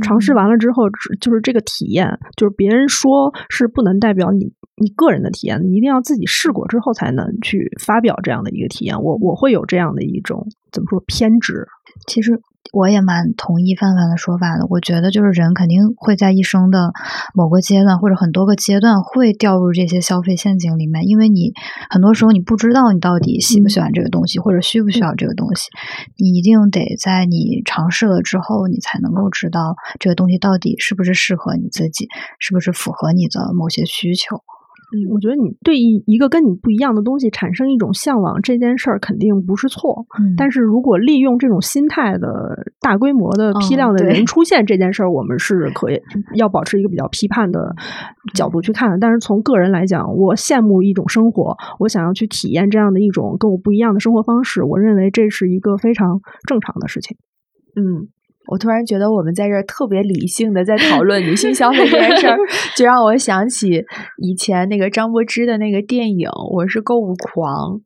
[0.00, 0.84] 尝试完了之后，
[1.20, 9.02] 就是这个体验，就是别人说是不能代表你你个人的体验，你一定要自己试过之后才能去发表这样的一个体验。
[9.02, 11.66] 我我会有这样的一种怎么说偏执，
[12.06, 12.40] 其实。
[12.72, 14.66] 我也蛮同意范范的说法的。
[14.68, 16.92] 我觉得就是人肯定会在一生的
[17.34, 21.52] 某个阶段或者很多个阶段会掉入这些消费陷阱里面，因为你
[21.90, 25.68] 很多时候你不知道你到底喜不喜欢这个东西，或者需不需要这个东西。
[26.16, 34.42] 你一定得在你尝试了之后，你才能够知道这个东西到底是不是适合你自己，是不是符合你的某些需求。
[34.94, 40.06] 嗯，我觉得你对一一个跟你不一样的东西产生一种向往，这件事儿肯定不是错。
[40.20, 42.28] 嗯，但是如果利用这种心态的
[42.80, 46.00] 大规模的批量的人出现这件事儿，我们是可以
[46.36, 47.74] 要保持一个比较批判的
[48.34, 48.98] 角度去看的。
[48.98, 57.16] 但是从个人来讲，我羡慕一种生活，我想要去体验这样的一种跟我不一样的生活方式，我认为这是一个非常正常的事情。
[57.74, 58.08] 嗯。
[58.46, 62.36] 我突然觉得我们在这儿特别理性的在讨论女性消费这件事儿，
[62.76, 63.84] 就让我想起
[64.18, 67.78] 以前那个张柏芝的那个电影《我是购物狂》。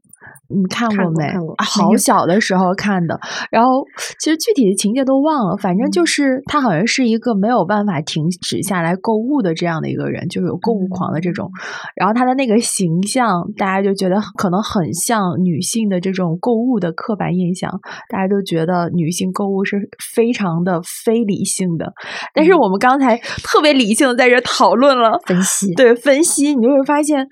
[0.49, 1.33] 你看过没？
[1.59, 3.19] 好小的时候看的。
[3.51, 3.85] 然后
[4.19, 11.51] 其实具体的情节都忘了，反正就是他好像是一个没有办法停止下来购物的这样的一个人，就有购物狂的这种。
[11.95, 17.71] 然后他的那个形象，大家就觉得可能很像女性的这种购物的刻板印象，
[18.09, 21.93] 大家都觉得女性购物是非常的非理性的。
[22.33, 27.27] 但是我们刚才特别理性的在这讨论了分析，对分析，你就会发现。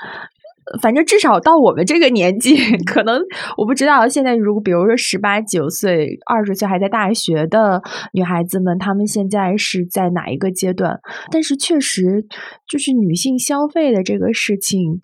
[0.83, 3.21] 反正至少到我们这个年纪， 可能
[3.57, 4.09] 我不知道。
[4.09, 7.81] 现在如果比如说十八九岁、二十岁还在大学的
[8.13, 10.99] 女孩子们，她们现在是在哪一个阶段？
[11.31, 12.27] 但是确实，
[12.69, 15.01] 就是女性消费的这个事情，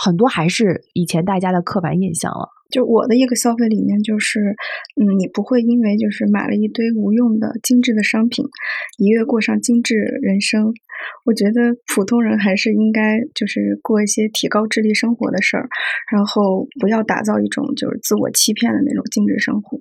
[0.00, 2.50] 很多还是以前大家的刻板印象了。
[2.70, 4.54] 就我的一个消费理念就是，
[5.00, 8.44] 嗯，你不会因为就是买了一堆无用的精致的商品，
[8.98, 10.74] 一跃过上精致人生。
[11.24, 15.66] 我觉得普通人还是应该就是过一些提高智力生活的事儿，
[16.12, 19.78] 然后不要打造一种就是自我欺骗的那种精致生活。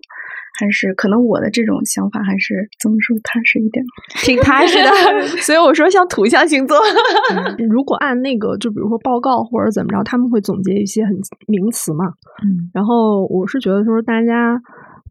[0.59, 3.85] 还是可能我的这种想法还是怎么说踏实一点，
[4.25, 4.89] 挺踏实的。
[5.41, 6.77] 所以我说像土象星座，
[7.69, 11.13] 如果按那个就比如说报告或者怎么着，他们会总结一些很
[11.47, 12.05] 名词嘛。
[12.43, 14.61] 嗯，然后我是觉得说大家。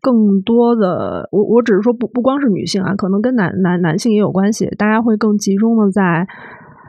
[0.02, 4.66] 更多的，我我只是说不不光是女性啊，可能跟男男男性也有关系。
[4.78, 6.28] 大家会更集中的在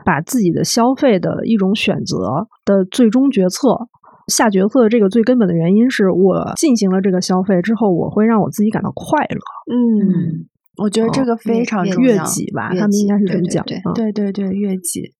[0.04, 3.88] 把自己的消费的一种选择的最终决策
[4.28, 9.40] 下决策的这个最根本的原因是我进行了这个消费之后，我会让我自己感到快乐。
[9.74, 12.10] 嗯，我觉得这个非常重要。
[12.10, 13.64] 悦己吧，他们应该是这么讲。
[13.94, 15.12] 对对对，悦己。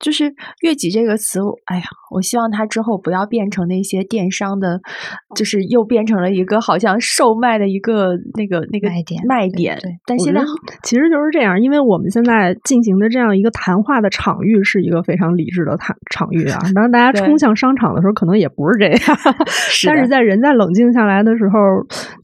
[0.00, 0.32] 就是
[0.64, 4.80] “悦己”这个词，哎呀，我希望它之后不要变成那些电商的，
[5.36, 9.78] 就是又变成了一个好像售卖的一个那个那个卖点卖点。
[9.80, 10.40] 对，但现在
[10.82, 16.58] 其实就是这样，因为我们现在进行的这样一个谈话的场域是一个非常理智的谈场域啊。
[16.74, 19.18] 当大家冲向商场的时候，可能也不是这样。
[19.86, 21.58] 但是在人在冷静下来的时候，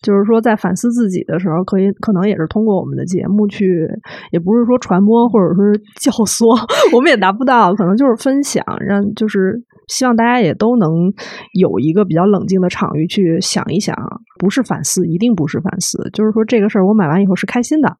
[0.02, 3.86] 就是说在反思自己的时候，可以可能也是通过我们的节目去，
[4.32, 5.60] 也不是说传播或者说
[6.00, 6.56] 教唆，
[6.96, 7.65] 我们也达不到。
[7.74, 11.12] 可能就是分享，让就是希望大家也都能
[11.58, 13.96] 有一个比较冷静的场域去想一想，
[14.38, 17.96] 不是反思，一定不是反思，就是说这个事儿我买完以后是开心的，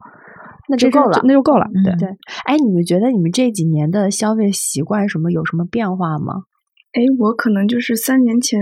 [0.69, 1.67] 那就够了，那就够了。
[1.85, 2.09] 对对，
[2.45, 6.43] 哎，你们觉得你们这几年的消费习惯什么有什么变化吗？
[6.97, 8.59] 哎，我可能就是三年前，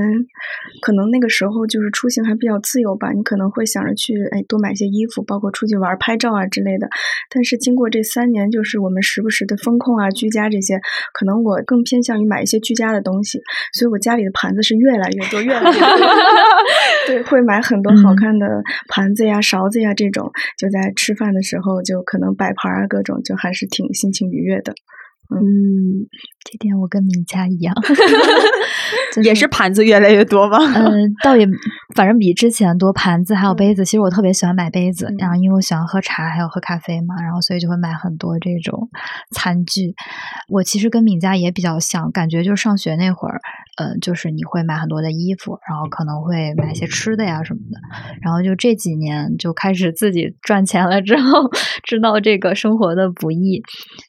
[0.82, 6.88] 可能那个时候就是出行还比较自由吧，你可能会想着去哎多买些衣服，包括出去玩、拍照啊之类的。
[7.30, 10.80] 但是经过这三年，就是我们时不时的风控啊、居家这些，
[11.12, 13.40] 可能我更偏向于买一些居家的东西，
[13.72, 15.88] 所以我家里的盘子是越来越多，越来越多。
[17.06, 24.74] 对，会买很多好看的盘子呀、勺子呀这种，就在吃饭的时候就可能摆盘啊，各种就还是挺心情愉悦的。
[25.36, 26.06] 嗯，
[26.44, 27.74] 这点我跟敏佳一样，
[29.22, 30.58] 也是盘子越来越多吗？
[30.74, 31.46] 嗯， 倒也，
[31.94, 33.84] 反正比之前多盘子还有杯子。
[33.84, 38.88] 其实我特别喜欢买杯子，然后因为我喜欢喝茶还有喝咖啡嘛，然后所以就会买很多这种
[39.32, 39.94] 餐具。
[40.48, 43.40] 我其实跟敏佳也比较像，感觉就是上学那会儿，
[43.76, 47.80] 嗯，就是你会买很多的衣服，然后可能会买些吃的呀什么的。
[48.22, 51.50] 然后就这几年就开始自己赚钱了之后，
[51.84, 53.62] 知道这个生活的不易，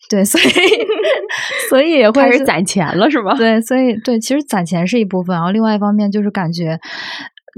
[0.10, 0.44] 对，所以。
[1.70, 3.34] 所以也会开始攒钱了，是吧？
[3.38, 6.80] 对，所以对，其实攒钱是一部分，然后另外一方面就是感觉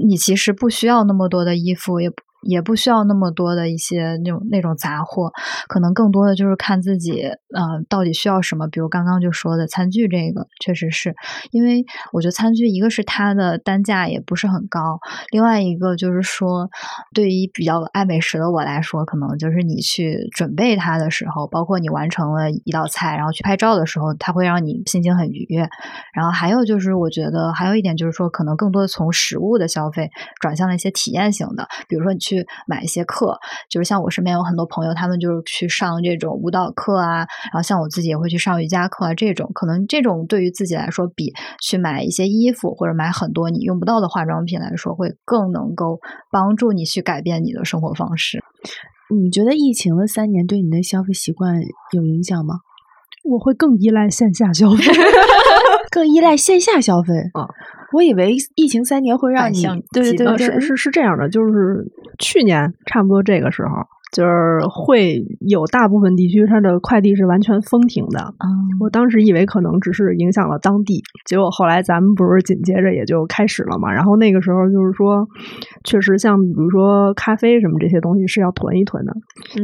[0.04, 2.10] 你其实不需要那么多的衣服，也。
[2.42, 5.32] 也不需要那么多的一些那种那种杂货，
[5.68, 8.68] 可能更多的就是看自己，呃，到底需要什么。
[8.68, 11.16] 比如刚刚就说的餐具，这个确实是
[11.50, 15.00] 因为我觉得餐具一个是它的单价也不是很高，
[15.32, 16.70] 另外一个就是说，
[17.12, 25.68] 对于比较爱美食的我来说，可能就是你去准备它的时候，包括你完成了一道菜，然后去拍照的时候，它会让你心情很愉悦。
[26.14, 30.08] 然后还有就是，我觉得还有一点就是说，可能更多的从食物的消费
[30.40, 32.18] 转向了一些体验型的，比如说你。
[32.27, 32.27] 去
[32.66, 33.38] 买一些课，
[33.70, 37.18] 就是像我身边有很多朋友，他们就是去上这种舞蹈课啊，
[37.52, 48.42] 然后像我自己也会去上瑜伽课啊，这种可能这种对于自己来说，比去买一些衣服或者买很多你用不到的化妆品来说，会更能够帮助你去改变你的生活方式。
[49.14, 51.54] 你觉得疫情的三年对你的消费习惯
[51.92, 52.56] 有影响吗？
[53.24, 54.84] 我会更依赖线下消费，
[55.90, 57.48] 更依赖线下消费啊。
[57.92, 63.68] 我以为疫情三年会让你对对对是是是这样的，就是去年差不多这个时候，
[64.12, 68.34] 就是会有大部分地区它的快递是完全封停的。
[68.80, 73.92] 我当时以为可能只是影响了当地，结果后来咱们不是紧接着也就开始了嘛。
[73.92, 75.26] 然后那个时候就是说，
[75.84, 79.12] 确实像比如说咖啡什么这些东西是要囤一囤的。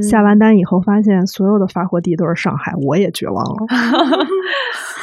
[0.03, 3.67] 下完单以后发现所有的发货地都是上海，我也绝望了。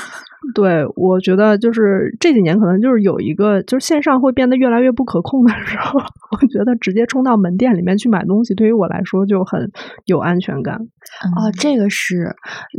[0.56, 6.00] 对，我觉得就是这几年可能就是有一个，就是线上会变得越来越不可控的时候，
[6.34, 9.72] 我觉得直接冲到门店里面去买东西，对于我来说就很
[10.06, 10.76] 有安全感。
[10.78, 12.36] 哦，这个是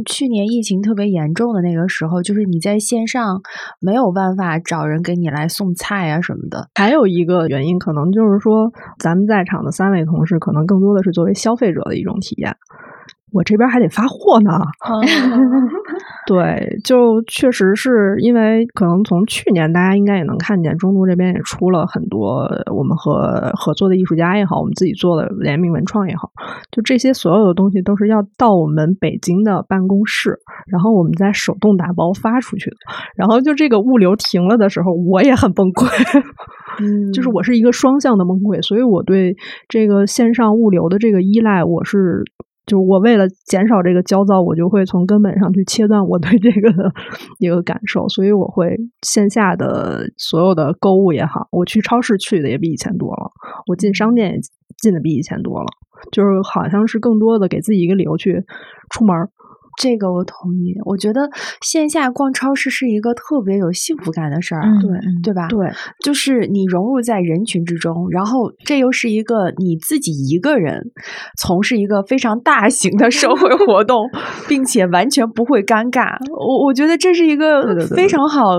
[0.06, 3.40] 去年疫情特别严重的那个时候，就是你在线上
[3.80, 6.68] 没有办法找人给你来送菜啊什么的。
[6.74, 12.56] 还有一个原因，可能就是说咱们在场的三位同事，可能更多的是作为消费者的一种体验。
[13.32, 14.60] 我这边还得发货呢，
[16.26, 26.30] 对，就确实是因为可能从去年大家应该也能看见，中途这边也出了很多我们和合作的艺术家也好，我们自己做的联名文创也好，
[26.70, 32.76] 就这些所有的东西都是要到我们北京的办公室，然后我们再手动打包发出去的，
[33.16, 35.88] 然后就这个物流停了的时候，我也很崩溃，
[36.80, 39.34] 嗯， 就是我是一个双向的崩溃，所以我对
[39.68, 42.24] 这个线上物流的这个依赖，我是。
[42.64, 46.92] 就是我为了减少这个焦躁，我就会从根本上去切断我对这个的
[47.38, 53.32] 一个感受，所以我会线下的所有的购物也好，我去超市去的也比以前多了，
[53.66, 54.40] 我进商店也
[54.78, 55.66] 进的比以前多了，
[56.12, 58.44] 就是好像是更多的给自己一个理由去
[58.90, 59.16] 出门。
[59.78, 61.30] 这个我同意，我觉得
[61.62, 64.90] 线下逛超市是一个特别有幸福感的事儿，对
[65.22, 65.48] 对吧？
[65.48, 65.70] 对，
[66.04, 70.90] 就是你融入在人群之中，然后这又是一个你自己一个人
[71.38, 74.04] 从事一个非常大型的社会 活动，
[74.46, 76.16] 并且完全不会尴尬。
[76.30, 78.50] 我我觉得这是一个非常好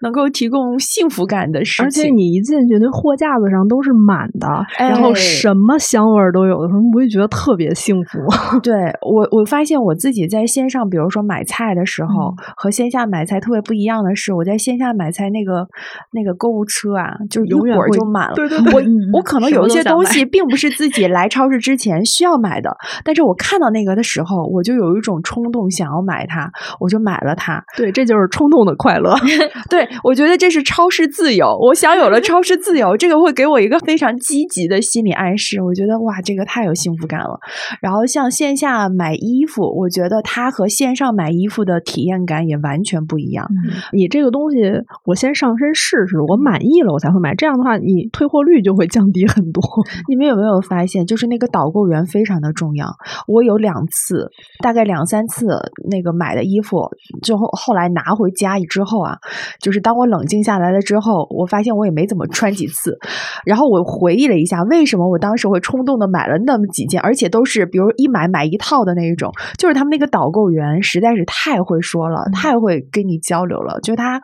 [0.00, 1.84] 能够提供幸福感的事情。
[1.84, 4.48] 而且你一进去，那货架子上都是满的，
[4.78, 8.18] 然后什么香味儿都有的时候，你不会觉得特别幸福。
[8.62, 10.42] 对我，我发现我自己在。
[10.54, 15.66] 线上，比如说买菜的时候，和线下买菜特别不一样的是，我在线下买菜那个
[16.12, 18.34] 那个购物车啊，就一会儿就满了。
[18.36, 22.70] 对对对，我我可能有一些东西并不是自己来超市之前需要买的，
[23.04, 26.48] 但是我看到那个的时候，我就有一种冲动想要买它，
[26.78, 27.60] 我就买了它。
[27.76, 29.16] 对，这就是冲动的快乐。
[29.68, 31.58] 对，我觉得这是超市自由。
[31.60, 35.60] 我想有了超市自由，这个会给我一个非常积极的心理暗示。
[35.60, 37.40] 我觉得哇，这个太有幸福感了。
[37.80, 40.43] 然后像线下买衣服，我觉得它。
[40.44, 43.48] 它和线上买衣服的体验感也完全不一样。
[43.94, 44.58] 你这个东西，
[45.06, 47.34] 我先上身试试，我满意了我才会买。
[47.34, 49.62] 这样的话，你退货率就会降低很多。
[50.06, 52.94] 你们有没有发现，就是那个导购员非常的重要？
[53.26, 54.28] 我有两次，
[54.62, 55.46] 大概两三次，
[55.88, 56.90] 那个买的衣服，
[57.22, 59.16] 就后后来拿回家之后啊，
[59.62, 62.98] 就是当我冷静下来了之后，我发现我也没怎么穿几次。
[63.46, 70.33] 然后我回忆了一下，为什么我当时会冲动的买了那么几件，而且都是比如一买买一套的那一种，就是他们那个导。
[70.34, 73.78] 购员实在是太会说了，太会跟你交流了。
[73.80, 74.20] 就他，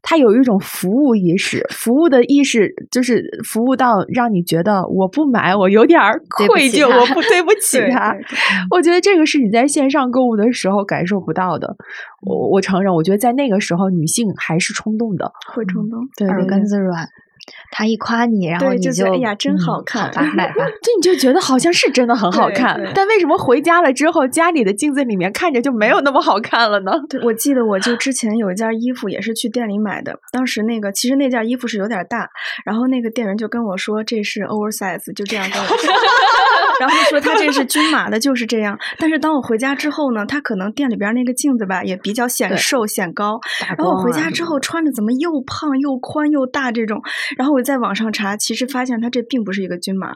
[0.00, 8.14] 他有一种服务意识，服务的意识就是服务到让你觉得我不买，我有点 愧疚，我不对不起 他。
[8.70, 11.74] 我觉得这个是你在线上购物的时候感受不到的。
[12.22, 17.08] 我我承认，我觉得在那个时候女性还是冲动的，会冲动，对耳根子软。
[17.70, 20.64] 他一夸你，然后你就哎呀，真好看，买吧。
[20.82, 26.92] 对你就觉得好像是真的很好看，但为什么回家了之后，家里的镜子里面看着就没有那么好看了呢？
[27.08, 32.28] 对，我记得我就之前有一件衣服也是去店里买的，当时那个其实那件衣服是有点大，
[32.64, 35.76] 然后那个店员就跟我说这是 oversize，就这样跟我说。
[36.80, 38.78] 然后说他这是均码的，就是这样。
[38.98, 43.38] 但是当我回家之后呢，他可能店里边那个镜子吧也比较显瘦显高。
[43.68, 47.00] 然后我回家之后穿着怎么又胖又宽又大这种？
[47.36, 50.14] 然后我在网上查，其实发现他这并不是一个均码，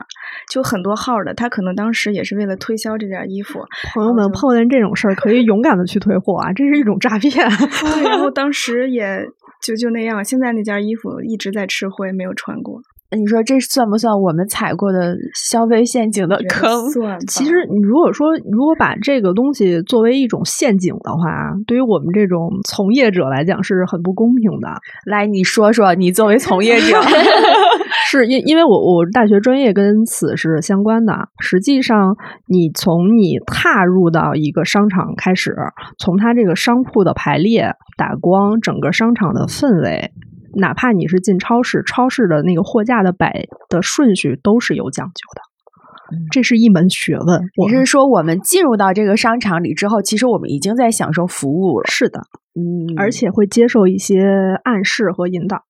[0.50, 3.60] 就很多号的，他可能当时也是为了推销这件衣服。
[3.92, 7.48] 朋友们碰见这种事儿可以勇敢的去退货啊，这是一种诈骗。
[7.48, 9.26] 对，然后 当时也
[9.62, 10.24] 就就那样。
[10.24, 12.80] 现在那件衣服一直在吃灰，没有穿过。
[13.14, 16.70] 你说这算不算我们踩过的消费陷阱的坑？
[17.26, 24.68] 其实，你如果说如果把这个东西作为一种陷阱的话，对于我们这种从业者来讲是很不公平的。
[25.06, 27.00] 来，你说说，你作为从业者，
[28.06, 31.28] 是因因为我我大学专业跟此是相关的。
[31.40, 35.54] 实际上，你从你踏入到一个商场开始，
[35.98, 40.12] 从它这个商铺的排列、打光，整个商场的氛围。
[40.56, 47.40] 哪怕你是进超市，超市的那个货架的摆的顺序都是有讲究的，这是一门学问。
[47.56, 51.86] 你是说我们进入到这个商场里之后，其实我们已经在享受服务了？
[51.88, 52.20] 是的，
[52.54, 54.22] 嗯，而且会接受一些
[54.64, 55.62] 暗示和引导。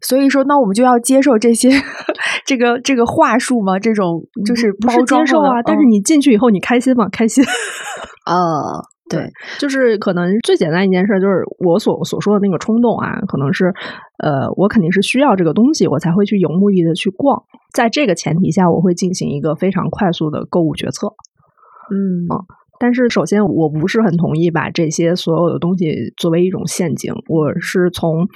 [0.00, 1.68] 所以说，那我们就要接受这些
[2.46, 3.78] 这个这个话术吗？
[3.78, 5.62] 这种就是包装接受啊。
[5.62, 7.08] 但是你进去以后，你开心吗？
[7.10, 7.44] 开心。
[8.24, 8.82] 呃。
[9.10, 9.28] 对，
[9.58, 13.64] 就是可能最简单一件事，就是我所所说的那个冲动啊，可能是，
[14.22, 17.42] 呃，我肯定是需要这个东西，我才会去有目的的去逛。
[17.72, 21.14] 在这个前提下，我会进行一个非常快速的购物决策。
[21.92, 22.26] 嗯，
[22.78, 27.12] 但是首先我不是很同意把这些所有的东西作为一种陷阱。
[27.28, 28.28] 我是从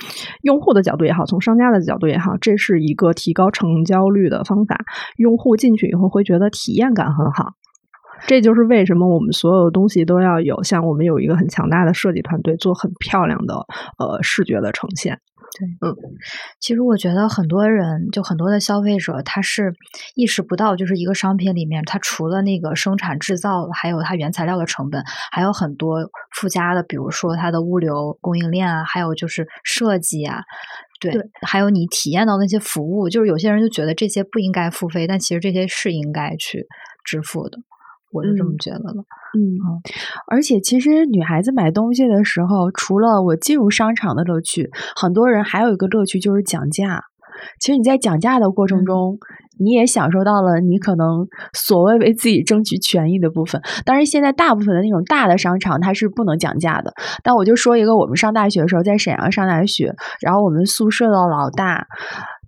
[0.43, 4.78] 用户的角度也好，从商家的角度也好，这是一个提高成交率的方法。
[5.16, 7.53] 用户进去以后会觉得体验感很好。
[8.27, 13.55] 这就是为什么我们所有的东西都要有，像我们有一个很强大的设计团队，做很漂亮的
[13.99, 15.21] 呃视觉的呈现。
[15.57, 15.95] 对，嗯，
[16.59, 19.73] 其实我觉得很多人，就很多的消费者，他是
[20.17, 30.41] 意识不到，就是一个商品里面，它除了那个生产制造，还有它原材料的成本，还有很多附加的，比如说它的物流供应链啊，还有就是设计啊，
[31.01, 31.12] 对，
[31.43, 36.67] 还有你体验到那些服务，就是有些人就觉得这些不应该付费，但其实这些是应该去
[37.05, 37.59] 支付的。
[38.15, 39.01] 我是这么觉得的，
[39.37, 39.59] 嗯，
[40.29, 47.03] 而且其实女孩子买东西的时候，除了我进入商场的乐趣，很多人还有一个乐趣就是讲价。
[47.59, 49.19] 其实你在讲价的过程中，
[49.59, 53.61] 你也享受到了你可能所谓为自己争取权益的部分。
[53.85, 56.95] 当然，现在大部分的那种大的商场它是不能讲价的。
[57.25, 61.89] 但我就说一个，我们上大学的时候在沈阳上大学，然后我们宿舍的老大。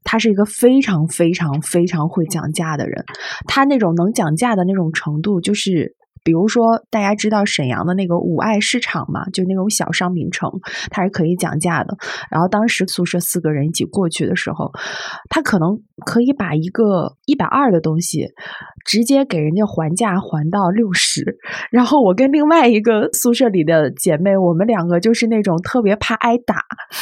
[0.06, 3.04] 他是一个非常非常非常会讲价的人，
[3.46, 5.94] 他那种能讲价的那种程度，就是。
[6.24, 10.50] 比如说，大家知道沈阳的那个五爱市场嘛，就那种小商品城，
[10.90, 11.96] 他是可以讲价的。
[12.32, 14.72] 然后当时宿舍四个人一起过去的时候，
[15.30, 18.26] 他可能可以把一个一百二的东西
[18.84, 21.38] 直接给人家还价还到六十。
[21.70, 26.56] 然后我跟另外一个宿舍里的姐妹，我们两个就是那种特别怕挨打，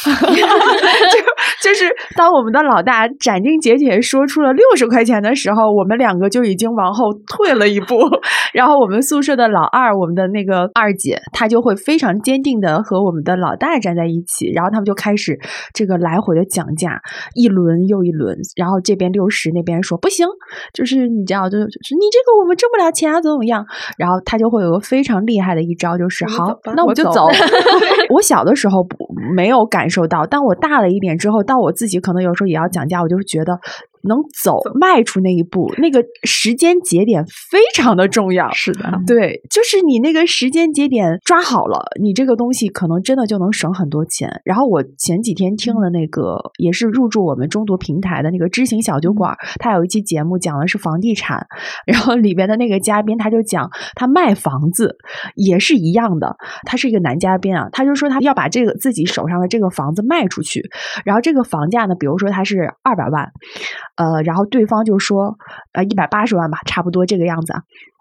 [0.04, 0.12] 就
[1.64, 7.98] 就是当我们的老大斩钉截铁说出了六十块钱的时候，我们两个就已经往后退了一步，
[8.54, 9.24] 然后我们宿。
[9.24, 15.40] 舍的老二，我们的那个二姐，她就会非常坚定的和我们的老大站在一起，然后他们就开始
[15.72, 17.00] 这个来回的讲价，
[17.34, 20.26] 一轮又一轮，然后这边六十，那边说不行，
[20.74, 23.64] 就是你知道，就是你这个我们挣不了钱啊，怎么怎么样？
[23.96, 27.26] 然后他就会有个非常厉害的一招，就是好，那我就走。
[28.12, 33.60] 我小的时候不没有感受到，但我大了一点之后，到那我自己可能有时候也要讲价，我就是觉得。
[34.06, 38.50] 能走迈出那一步，那个时间节点非常的重要。
[38.52, 44.42] 是的，对，就是你那个时间节点抓好了，你这个东西可能真的就能省很多钱。
[44.44, 51.46] 然后我前几天听了那个也是入驻我们中读平台的那个知行小酒馆，他有一期节目讲的是房地产，
[51.86, 54.96] 然后里边的那个嘉宾他就讲他卖房子
[55.34, 56.36] 也是一样的，
[56.66, 60.68] 他是一个男嘉宾啊，他就说他要把这个自己手上的这个房子卖出去，
[61.04, 63.32] 然后这个房价呢，比如说他是二百万。
[63.96, 65.36] 呃，然后对方就说，
[65.72, 67.54] 呃，一百八十万吧，差不多这个样子。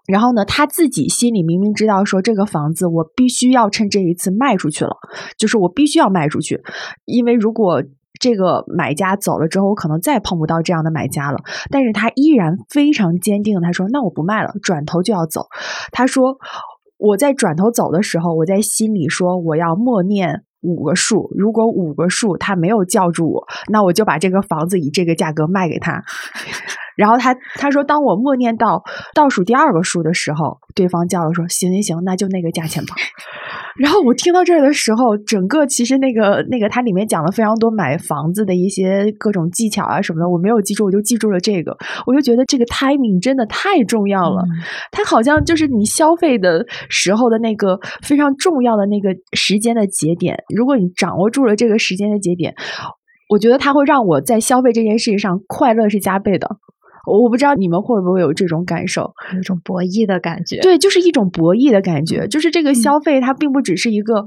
[0.06, 4.96] 然后呢，他自己心里明明知道，说这个房子我必须要趁这一次卖出去了，
[5.38, 6.62] 就是我必须要卖出去，
[7.06, 7.82] 因为如果
[8.20, 11.38] 这个买家走了之后，我可能再碰不到这样的买家了。
[11.70, 15.46] 但是他依然非常坚定，他说：“那我不卖了，转头就要走。”
[15.90, 16.36] 他说
[16.96, 26.02] ：“我在转头走的时候，我在心里说，我要默念。”五个数，如果五个数他没有叫住我，那我就把这个房子以这个价格卖给他。
[26.96, 28.82] 然后他他说，当我默念到
[29.14, 32.94] 倒数第二个数的时候，对方叫了说：“行行行，那就那个价钱吧。”
[33.78, 41.76] 然后我听到这儿的时候，整个其实那个那个它里面讲了非常多买房子的一些各种技巧啊什么的，我没有记住，我就记住了这个。
[42.06, 44.44] 我就觉得这个 timing 真的太重要了，
[44.92, 50.36] 它好像就是你消费的时候的那个非常重要的那个时间的节点。
[50.54, 52.54] 如果你掌握住了这个时间的节点，
[53.28, 56.48] 我觉得它会让我在消费这件事情上快乐是加倍的。
[57.06, 60.60] 我不知道你们会不会有这种感受，有一种博弈的感觉。
[60.60, 62.26] 对，就是一种博弈的感觉。
[62.28, 64.24] 就是这个消费，它并不只是一个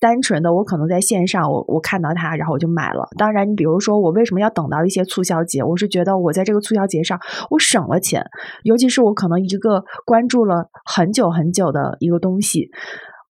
[0.00, 3.08] 单纯的，我可能在线上，我我看到它，然后我就买了。
[3.16, 5.62] 当然，你比如说，我为什么要等到一些促销节？
[5.62, 7.18] 我是觉得我在这个促销节上，
[7.50, 8.24] 我省了钱。
[8.62, 12.70] 尤其是我可能一个关注了很久很久的一个东西。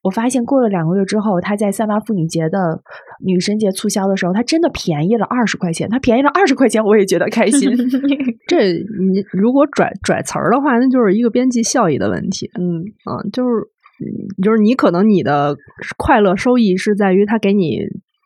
[0.03, 2.81] 我发现过了两个月之后，他在三八妇女节的
[3.25, 5.89] 女神节促销的时候，他真的便宜了二十块钱。
[5.89, 7.71] 他便宜了二十块钱，我也觉得开心。
[8.47, 12.49] 这你如果拽拽词儿的话，那就是一个边际效益的问题。
[12.59, 13.67] 嗯啊，就是
[14.43, 15.57] 就是你可能你的
[15.97, 17.81] 快乐收益是在于他给你，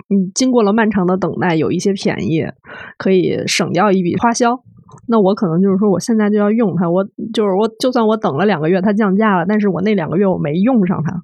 [0.09, 2.45] 你经过了漫长的等待，有一些便宜，
[2.99, 4.63] 可以省掉一笔花销。
[5.09, 6.91] 那我可能就是说，我现在就要用它。
[6.91, 7.03] 我
[7.33, 11.23] 就是我，就算我等了两个月，它降价了，但是我那两个月我没用上它。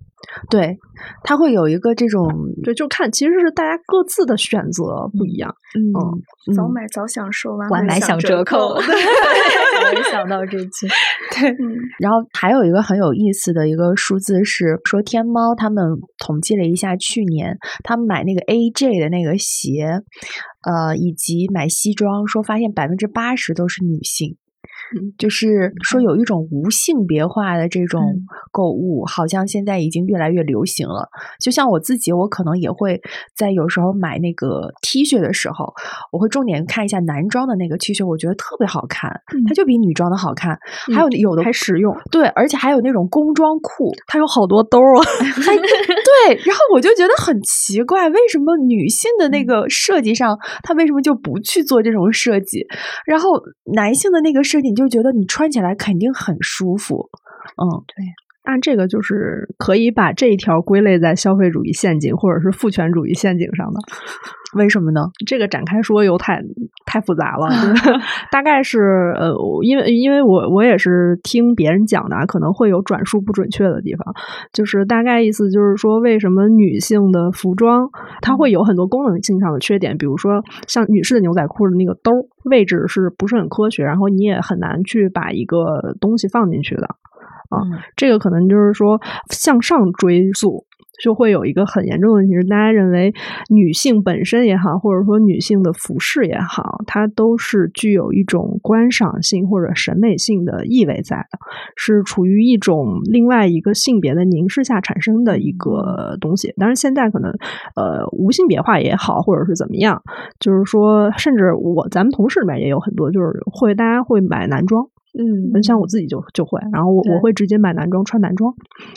[0.50, 0.76] 对，
[1.24, 2.28] 他会有一个这种，
[2.62, 5.54] 对，就看其实是大家各自的选择不一样。
[5.74, 8.74] 嗯，早买早享受，晚买享折扣。
[8.78, 10.88] 我也想到这句。
[11.30, 11.54] 对，
[11.98, 15.84] 然后还有一个很有意思的一个数字是说，天猫他们
[16.18, 20.00] 统计了一下，去年他们买那个 AJ 的那个鞋，
[20.64, 24.36] 呃，以及买西装，说发现百分之八十都是女性。
[25.18, 28.00] 就是说有一种无性别化的这种
[28.50, 31.08] 购物，好像现在已经越来越流行了。
[31.40, 33.00] 就像我自己，我可能也会
[33.34, 35.72] 在有时候买那个 T 恤的时候，
[36.12, 39.10] 我会重点看一下男装的那个 T 恤，我觉得特别好看，
[39.46, 40.58] 它就比女装的好看。
[40.94, 45.04] 还有有的还实用，对，而且还有那种工装裤，它有好多兜啊。
[45.44, 52.66] 对，然后我就觉得很奇怪，为什么女性的那个设计上，它为什么就不去做这种设计？
[53.06, 53.30] 然后
[53.74, 57.10] 男性的那个设计，你就觉得你穿起来肯定很舒服。
[57.60, 58.04] 嗯，对，
[58.48, 63.78] 按这个就是可以把这一条归类在消费主义陷阱或者是父权主义陷阱上的。
[64.56, 65.02] 为什么呢？
[65.26, 66.42] 这个展开说有太
[66.86, 67.48] 太复杂了，
[68.32, 74.14] 大概是呃，因为因为我我也是听别人讲的，可能会有转述不准确的地方。
[74.50, 77.90] 就是大概意思就是说，为什么女性的服装
[78.22, 79.98] 它会有很多功能性上的缺点？
[79.98, 82.10] 比如说像女士的牛仔裤的那个兜
[82.44, 83.84] 位置是不是很科学？
[83.84, 86.88] 然后你也很难去把一个东西放进去的
[87.48, 87.58] 啊。
[87.96, 90.66] 这个可能就是说向上追溯。
[91.00, 93.14] 就会有一个很严重的问题是，大家认为
[93.54, 101.38] 女性本身也好，或者说女性的服饰也好，它都是具有一种观赏性或者审美性的意味在的，
[101.76, 106.52] 是处于一种另外一个性别的凝视下产生的一个东西。
[106.56, 107.30] 当然，现在可能
[107.76, 110.02] 呃无性别化也好，或者是怎么样，
[110.40, 114.88] 就是说，甚至我咱们同事里面也有很多，就是会大家会买男装。
[115.16, 118.54] 嗯，像我自己就就会，然后我我会直接买男装穿男装。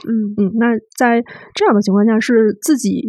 [0.08, 1.24] 嗯嗯，那在
[1.56, 3.02] 这样的情况下，是自己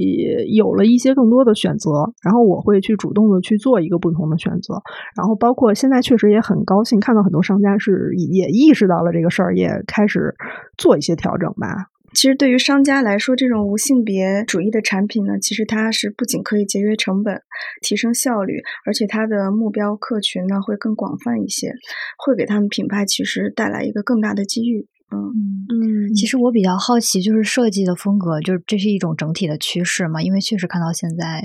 [0.54, 4.80] 有了一些更多的选择，然后我会去主动的去做一个不同的选择，
[5.16, 10.34] 然后包括现在确实也很高兴看到很多商家是也意识到了这个事儿，也开始
[10.78, 11.88] 做一些调整吧。
[12.14, 17.40] 其实对于商家来说，这种无性别主义的产品呢，其实它是不仅可以节约成本、
[17.80, 21.72] 提升效率，而且它的目标客群呢会更广泛一些，
[22.18, 24.86] 会给他们品牌其实带来一个更大的机遇。
[25.14, 30.22] 嗯嗯，其实我比较好奇，就是设计的风格，就是这是一种整体的趋势嘛？
[30.22, 31.42] 因为确实看到现在，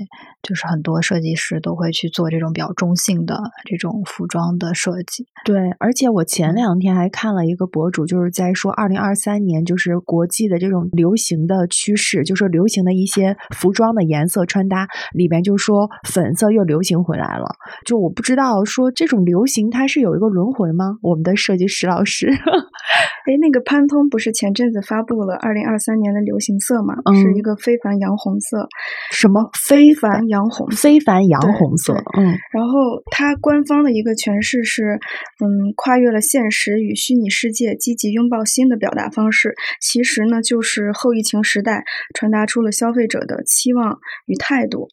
[0.47, 5.27] 就是很多设计师都会去做这种比较中性的这种服装的设计。
[5.45, 17.45] 对，而且我前两天还看了一个博主，就是在说二零二三年就是国际的这种流行的趋势，就是流行的一些服装的颜色穿搭里边，就说粉色又流行回来了。
[17.85, 20.97] 就我不知道说这种流行它是有一个轮回吗？
[21.03, 22.27] 我们的设计师老师，
[23.27, 23.57] 哎，那个。
[23.67, 26.93] 潘通不是前阵子发布了二零二三年的流行色嘛？
[27.15, 28.65] 是一个非凡洋红色。
[29.11, 30.67] 什么非凡洋红？
[30.71, 31.93] 非凡洋红色。
[32.17, 32.37] 嗯。
[32.51, 34.99] 然后它官方的一个诠释是：
[35.39, 39.55] 嗯，跨越了现实与虚拟世界，积极拥抱新的表达方式。
[39.81, 41.83] 其实呢，就是后疫情时代
[42.13, 44.89] 传达出了消费者的期望与态度。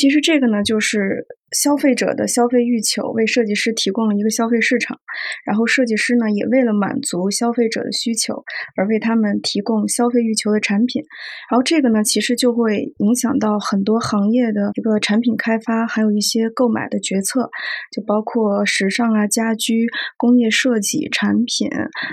[0.00, 4.98] 其实这个呢，就是消费者的消费欲求为设计师提供了一个消费市场，
[5.44, 8.42] 然后设计师呢也为了满足消费者的需求
[8.78, 11.02] 而为他们提供消费欲求的产品，
[11.50, 17.50] 然后这个呢其实就会影响到很多行业的一个产品开发，还有一些购买的决策，
[17.92, 19.86] 就包括时尚啊、家居、
[20.16, 21.68] 工业设计、产品，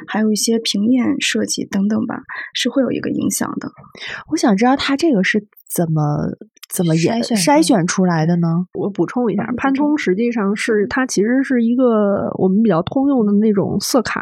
[0.09, 2.19] 还有一些平面设计等等吧，
[2.53, 3.71] 是会有一个影响的。
[4.29, 6.01] 我想知道它这个是怎么。
[6.69, 8.65] 怎么筛选筛选出来的呢？
[8.73, 14.21] 我补充一下，潘通实际上是它其实是一个我们比较通用的那种色卡，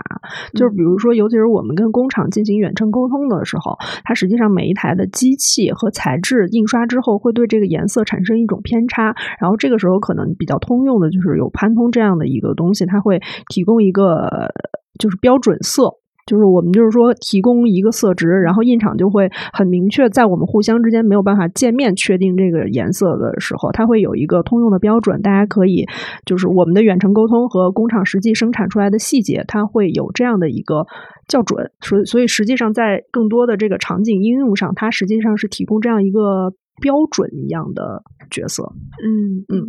[0.53, 13.19] 就是比如说，尤其是我们跟工厂进行远程沟通的时候，它实际上每一台的机器和材质印刷之后会对这个颜色产生一种偏差，然后这个时候可能比较通用的就是有潘通这样的一个东西，它会
[13.49, 14.53] 提供一个
[14.99, 15.95] 就是标准色。
[16.25, 25.85] 就是我们就是说提供一个色值，然后印厂就会很明确，在我们互相之间没有办法见面确定这个颜色的时候，它会有一个通用的标准，大家可以
[26.25, 30.85] 就是我们的远程沟通和工厂实际生产出来的细节，它会有这样的一个
[31.27, 31.71] 校准。
[31.81, 36.53] 所以，所以实际上在更多的这个场景应用上，它实际上是提供这样一个。
[36.81, 38.63] 标准一样的角色，
[39.01, 39.63] 嗯嗯，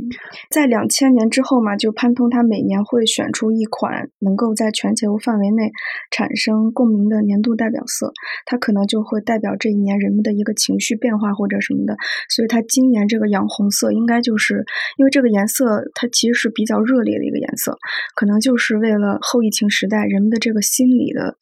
[0.50, 5.70] 在两千年之后嘛，就潘通他每年会选出一款能够在全球范围内
[6.10, 8.12] 产生共鸣的年度代表色，
[8.44, 11.96] 它可能就会代表这一年人们的一个情绪变化或者什么的，
[12.28, 14.64] 所以它今年这个洋红色应该就是
[14.98, 17.78] 因为这个颜色它其实是比较热烈的一个颜色，
[18.14, 21.36] 可能就是为了后疫情时代人们的这个心理的。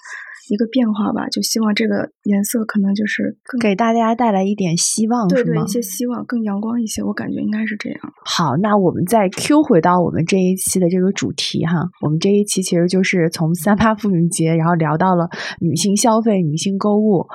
[0.49, 7.03] 一个变化吧，就希望这个颜色可能就是给大家带来一点希望，对对，一些希望，更阳光一些。
[7.03, 7.99] 我感觉应该是这样。
[8.25, 15.29] 好，那我们再 Q 回到我们这一期的这个主题哈，我们这一期其实就是从三八妇女节，然后聊到了
[15.61, 17.27] 女性消费、女性购物。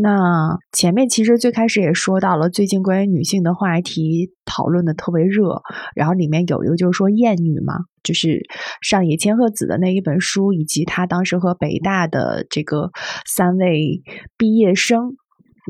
[0.00, 4.32] 那前面其实最开始也说到了最近关于女性的话题。
[4.48, 5.62] 讨论的特别热。
[5.94, 8.46] 然后里面有一个就是说厌女嘛，就是
[8.80, 12.90] 上野千鹤子的那一本书，以及他当时和北大的这个
[13.26, 14.02] 三位
[14.36, 15.16] 毕业生。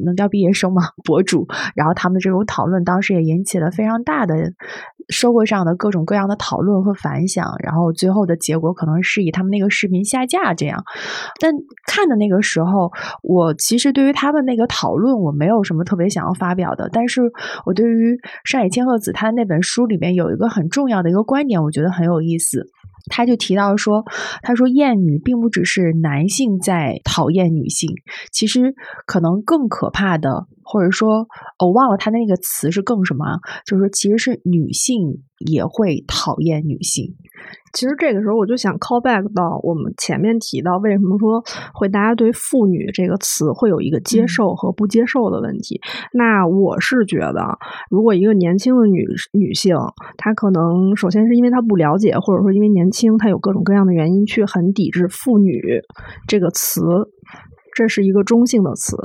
[0.01, 0.91] 能叫毕业生吗？
[1.03, 4.53] 博主，然后他们这种讨论当时也引起了非常大的
[5.09, 10.84] 社会上的各种各样的讨论和反响，然后最后的结果可能是以他们那个视频下架这样。
[11.40, 11.52] 但
[11.86, 12.90] 看的那个时候，
[13.22, 17.22] 我其实对于他们那个讨论我没有什么特别想要发表的，但是
[17.64, 22.66] 我对于上野千鹤子他那本书里面有一个很重要的一个观点，我觉得很有意思。
[23.11, 24.04] 他就提到说
[24.42, 27.88] ：“他说厌女并不只是男性在讨厌女性，
[28.30, 28.74] 其实
[29.06, 31.27] 可能更可怕的，或者说，
[31.59, 33.25] 我忘了他那个词是更什么，
[33.64, 37.14] 就是，其实是女性也会讨厌女性。”
[37.73, 41.43] 其实这个时候我就想 call back 到我们前面提到，为什么说
[41.73, 45.81] 会大家对“妇女”这个词会有一个接受和不接受的问题？
[46.12, 47.59] 那我是觉得，
[47.89, 49.77] 如果一个年轻的女女性，
[50.16, 55.62] 她可能首先是因为她不了解，或者说因为年轻，她有各种各样的原因去很抵制“妇女”
[56.27, 56.83] 这个词，
[57.75, 58.97] 这是一个中性的词。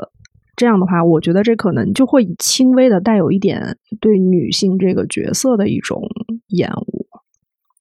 [0.55, 6.01] 这样的话，我觉得这可能就会轻微的带有一点对女性这个角色的一种
[6.49, 6.92] 厌恶。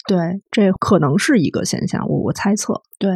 [0.07, 2.83] 对，这可能是一个现象，我我猜测。
[2.99, 3.11] 对，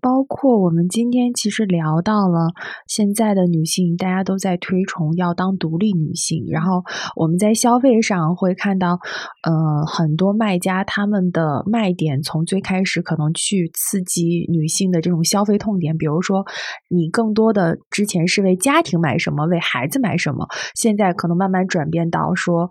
[0.00, 2.48] 包括我们今天其实聊到了
[2.86, 6.82] 现在的女性，大家都在推崇要当独立女性，然后
[7.16, 8.98] 我们在消费上会看到，
[9.42, 16.46] 呃，很多卖家他们的卖点从最开始可能去刺激女性的这种消费痛点，比如说
[16.88, 22.70] 你更多的之前是为家庭买什么，为孩子买什么，现在可能慢慢转变到说，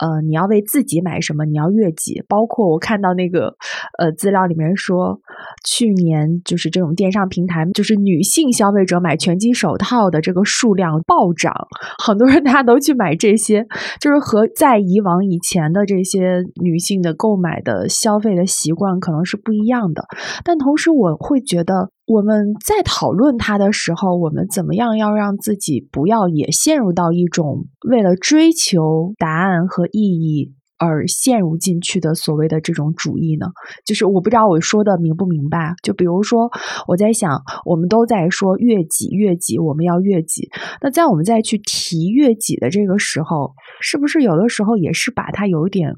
[0.00, 2.22] 呃，你要为自己买什么，你要悦己。
[2.26, 3.56] 包括我看到那个
[3.98, 5.20] 呃资料里面说
[5.66, 5.98] 去。
[5.98, 11.52] 年就是这种电商平台，就是女性消费者买拳击手套的这个数量暴涨，
[11.98, 13.66] 很多人大家都去买这些，
[14.00, 20.04] 就是和在以往以前的这些女性的购买的消费的习惯可能是不一样的。
[20.44, 30.54] 但同时，我会觉得我们在讨论它的时候，我们怎么样要让自己不要也陷入到一种为了追求答案和意义。
[30.80, 33.46] 而陷入进去的所谓的这种主义呢，
[33.84, 35.74] 就是我不知道我说的明不明白。
[35.82, 36.48] 就比如说，
[36.86, 40.48] 我在想，我们都在说悦己，悦己，我们要悦己。
[40.80, 45.92] 那在我们再去提悦己的这个时候，是不是有的时候也是把它有点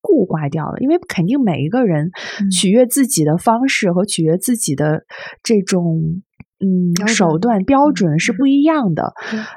[0.00, 0.78] 固化掉了？
[0.80, 2.10] 因为肯定每一个人
[2.50, 5.04] 取悦自己的方式和取悦自己的
[5.42, 6.22] 这种。
[6.62, 9.14] 嗯，手段标准是不一样的，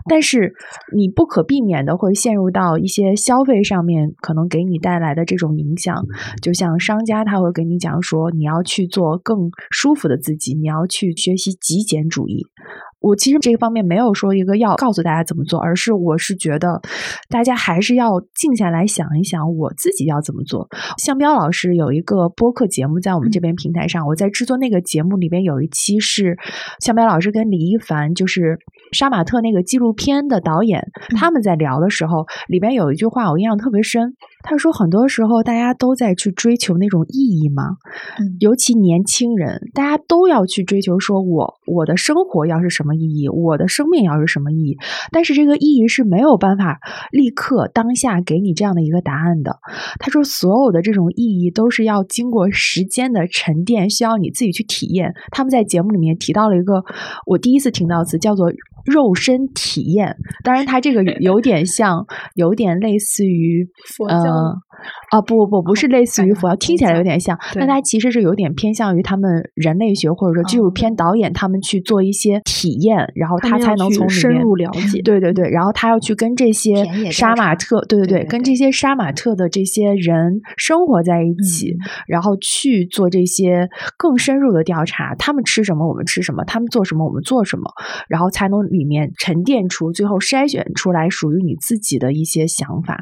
[0.10, 0.54] 但是
[0.96, 6.06] 你不可避免的会陷入到一些消费上面，可能给你带来的这种影响。
[6.42, 12.46] 就像商家他会跟你讲说，你要去做更舒服的自己，你要去学习极简主义。
[13.04, 16.82] 我其实这个方面没有说一个要告诉大家怎么做，而是我是觉得
[17.30, 20.70] 大家还是要静下来想一想，我自己要怎么做。
[20.98, 26.38] 向彪老师有一个播客节目在我们这边平台上，我在制作那个节目里边有一期是
[26.80, 28.58] 向彪老师跟李一凡，就是
[28.94, 30.88] 杀马特那个纪录片的导演，
[31.18, 34.16] 他们在聊的时候，里边有一句话我印象特别深。
[34.44, 37.64] 他说：“很多时候，大家都在去追求那种意义嘛，
[38.40, 44.78] 尤其年轻人，大家都要去追求，说我我的生活要是什么意义，我的生命要是什么意义。
[45.12, 46.80] 但是这个意义是没有办法
[47.12, 49.60] 立刻当下给你这样的一个答案的。
[49.98, 55.14] 他说，所有的这种意义都是要经过时间的沉淀，需要你自己去体验。
[55.32, 56.84] 他们在节目里面提到了一个
[57.26, 58.52] 我第一次听到词，叫做。”
[58.84, 63.66] 肉身体验，当然，它这个有点像，有点类似于
[63.96, 64.26] 佛教。
[64.34, 64.56] 啊
[65.14, 75.04] 啊不不不，不是类似于佛教，听起来有点像，但它其实是有点偏向于他们人类学或者说纪录片导演他们去做一些体验，然后他才能从深入了解。
[75.04, 87.64] 对对对，然后他要去跟这些杀马特，对对对，跟这些杀马特的这些人生活在一起，然后去做这些更深入的调查，他们吃什么我们吃什么，他们做什么我们做什么，
[88.08, 93.00] 然后才能里面沉淀出最后筛选出来属于你自己的一些想法。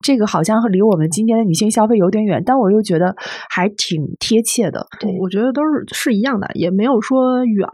[0.00, 3.14] 这个好像离我们今天的女性消费有点远，但我又觉得
[3.48, 4.86] 还挺贴切的。
[4.98, 7.68] 对，我觉得都是是一样的，也没有说远，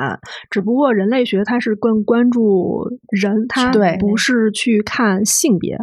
[0.50, 5.78] 只不过人类学它是更关注人，它不是去看性别。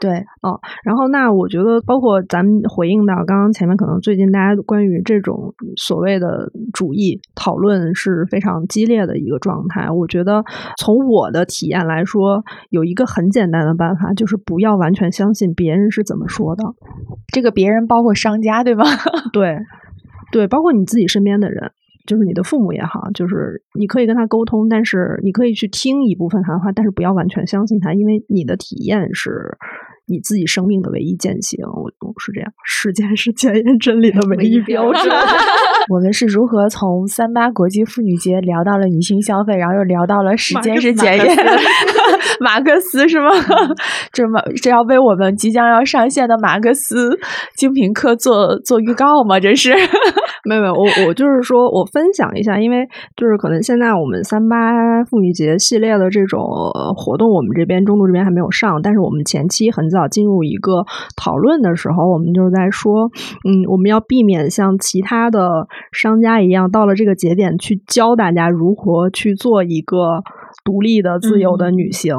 [0.00, 9.90] 对，哦，然后那我觉得，包括咱们回应到刚刚前面，可能最近大家关于这种所谓的主义讨论是非常激烈的一个状态。
[9.90, 10.44] 我觉得
[10.78, 16.62] 从我的体验来说，有一个很简单的办法，就是不要完全相信别人是怎么说的。
[17.32, 18.84] 这个别人包括商家，对吗？
[19.32, 19.58] 对，
[20.30, 21.72] 对，包括你自己身边的人，
[22.06, 29.58] 就是你的父母也好，就是你可以跟他沟通，但是你可以去听一部分他的话，但是不要完全相信他，因为你的体验是。
[30.08, 31.64] 你自己生命的唯一践行。
[31.64, 35.02] 我我是这样，时间是检验真理的唯一标准。
[35.88, 41.36] 我们是如何从三八国际妇女节聊到了女性消费，然后又聊到了时间是检验？
[42.40, 43.28] 马克思是吗？
[44.12, 47.18] 这马这要为我们即将要上线的马克思
[47.56, 49.40] 精品课做做预告吗？
[49.40, 49.74] 这是
[50.44, 52.86] 没有没有，我我就是说我分享一下，因为
[53.16, 54.56] 就是可能现在我们三八
[55.04, 56.40] 妇女节系列的这种
[56.96, 60.84] 活动，我们这边中度这边还没有上，但是我们前期很早进入一个
[61.16, 63.10] 讨论的时候，我们就是在说，
[63.44, 70.22] 嗯，我们要避免像其他的商家一样，到了这个节点去教大家如何去做一个
[70.64, 72.14] 独立的、自由的女性。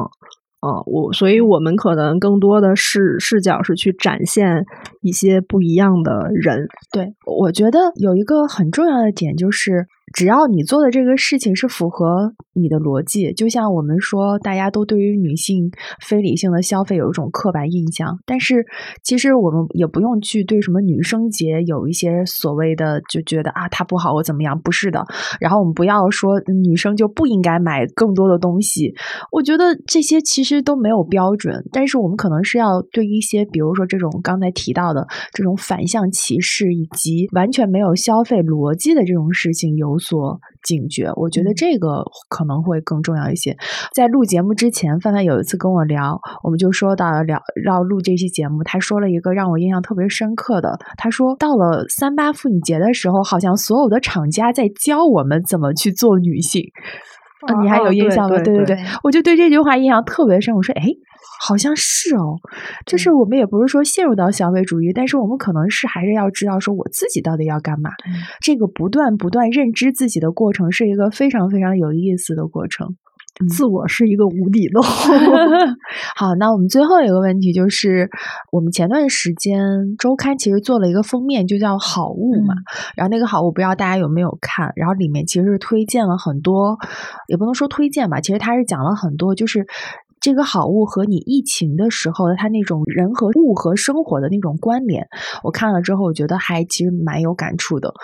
[0.60, 4.64] 啊，我所以，我们可能更多的视视角是去展现
[5.00, 6.68] 一些不一样的人。
[6.92, 9.86] 对，我觉得有一个很重要的点就是。
[10.12, 15.70] 只要你做的这个事情是符合你的逻辑，就像我们说，大家都对于女性
[16.04, 18.66] 非理性的消费有一种刻板印象，但是
[19.04, 24.60] 其实我们也不用去对什么女生节有一些所谓的就觉得啊，它不好，我怎么样？
[24.60, 25.04] 不是的。
[25.40, 28.92] 然后我们不要说女生就不应该买更多的东西，
[29.30, 39.99] 我觉得这些其实都没有标准，但是我们可能是要对一些，比如说这种刚才提到的这种反向歧视以及完全没有消费逻辑的这种事情有。
[40.00, 43.56] 所警觉，我觉得这个可能会更重要一些。
[43.94, 56.64] 在录节目之前，范范有一次跟我聊，我们就说到聊要录这期节目，他说了一个让我印象特别深刻的，他说到了三八妇女节的时候，好像所有的厂家在教我们怎么去做女性。
[57.62, 58.36] 你还有印象吗？
[58.38, 60.54] 对对对，我就对这句话印象特别深。
[60.54, 60.84] 我说，哎。
[61.42, 62.36] 好像是哦，
[62.84, 67.88] 就是我们也不是说陷入到消费主义，但是我们可能是还是要知道说我自己到底要干嘛。
[68.42, 72.88] 这个不断不断认知自己的过程是一个非常非常有意思的过程。
[73.48, 74.82] 自我是一个无底洞。
[76.16, 78.08] 好，那我们最后一个问题就是，
[78.52, 79.60] 我们前段时间
[79.98, 82.54] 周刊其实做了一个封面，就叫“好物”嘛。
[82.96, 84.72] 然后那个好物不知道大家有没有看？
[84.76, 86.76] 然后里面其实是推荐了很多，
[87.28, 89.66] 也不能说推荐吧，其实它是讲了很多，就是。
[90.20, 95.08] 这个好物和你疫情的时候的它那种人和物和生活的那种关联，
[95.42, 97.94] 我看了之后，我觉得还其实蛮有感触的。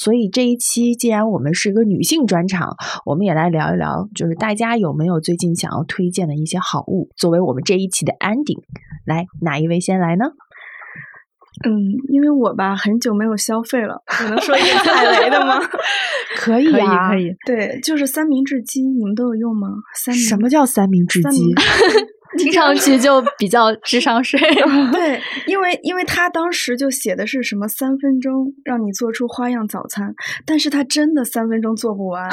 [0.00, 8.62] 所以这一期既然我们是一个女性专场，我们也来聊一聊，就是大家有没有最近想要推荐的一些好物，作为我们这一期的 ending。
[9.04, 10.26] 来，哪一位先来呢？
[11.64, 11.72] 嗯，
[12.08, 15.58] 因为我吧很久没有消费了，我能说一个踩雷的吗？
[16.36, 17.34] 可以啊，可以。
[17.46, 19.68] 对，就是三明治机，你们都有用吗？
[19.94, 21.54] 三什么叫三明治机？
[22.38, 24.38] 听上去就比较智商税。
[24.92, 30.14] 对， 因为因为他当时就写的是什么三分钟让你做出花样早餐，
[30.44, 32.28] 但是他真的三分钟做不完，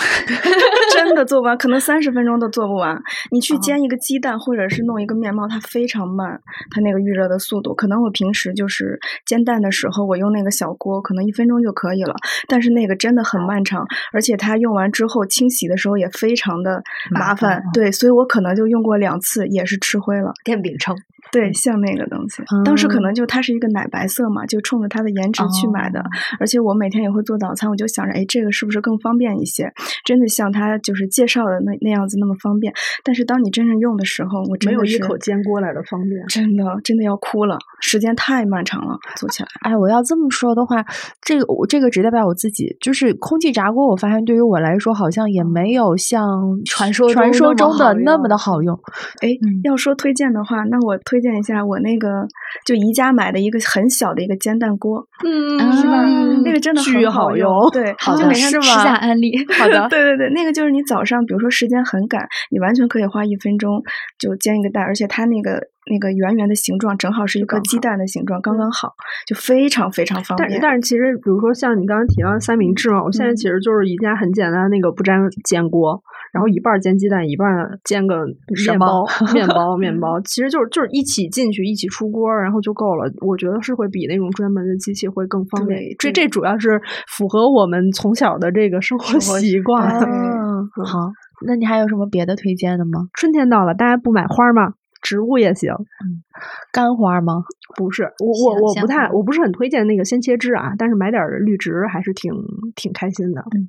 [0.93, 3.01] 真的做不完，可能三十分钟都做不完。
[3.31, 6.39] 你去煎一个鸡蛋或者是弄一个面包，它非常慢，
[6.71, 12.13] 它那个预热的速度，可能我平时就是煎蛋的时候，我用那个小锅，可能一分钟就可以了，
[12.49, 17.63] 但是那个真的很漫长，而且它用完之后清洗的时候也非常的麻烦。
[17.73, 19.92] 对，所以我可能就用过两次，也是吃。
[19.93, 20.97] 吃灰了，电饼铛。
[21.31, 26.03] 对，像那个东西，当时可能就它是一个奶白色嘛，就冲着它的颜值去买的。
[26.39, 29.71] 而且我每天也会做早餐，我就想着，哎，这个是不是更方便一些？
[30.05, 32.73] 真的像它就是介绍的那那样子那么方便。
[33.03, 39.49] 但是当你真正用的时候，我没有一口煎锅来的方便，真的真的要哭了，时间太漫长了，做起来。
[39.61, 40.85] 哎，我要这么说的话，
[41.21, 48.79] 这个我这个只代表我自己，就是空气炸锅，我发现对于我来说，好像也没有像传说传说中的那么的好用。
[49.21, 49.29] 哎，
[49.63, 51.97] 要说推荐的话，那我推荐一下我那。
[52.03, 52.27] 个
[52.65, 56.03] 就宜家买的一个很小的一个煎蛋锅，嗯，是吧？
[56.43, 58.63] 那个真的巨好用，对， 好的，是吗？
[58.83, 63.81] 下安利， 好的， 对对对，那个就是你早上，比如说时间很赶，你完全可以花一分钟
[64.19, 65.61] 就煎一个蛋，而且它那个
[65.91, 68.93] 那个圆圆的形状正好是一个鸡蛋的形状，刚刚好，
[69.27, 70.49] 就非常非常方便。
[70.51, 76.01] 但但是其实，比如说像你刚刚提到的三明治嘛，我现在其实就是一家很简单那个不粘煎锅。
[76.33, 77.47] 然后一半煎鸡蛋，一半
[77.83, 78.25] 煎个
[78.65, 79.05] 面包，
[79.35, 83.07] 面包，面包， 其实就是就是一起进去，一起出锅，然后就够了。
[83.21, 85.79] 我觉得是会比那种专门的机器会更方便。
[85.99, 89.87] 这这主要是符合我们从小的这个生活习惯。
[89.99, 91.11] 嗯好，
[91.45, 93.09] 那你还有什么别的推荐的吗？
[93.13, 94.73] 春天到了，大家不买花吗？
[95.03, 96.23] 植物也行，嗯，
[96.71, 97.43] 干花吗？
[97.75, 102.31] 不是，我我我不太，我不是很推荐那个鲜切枝啊，但是买点绿植还是挺
[102.75, 103.41] 挺开心的。
[103.41, 103.65] 嗯，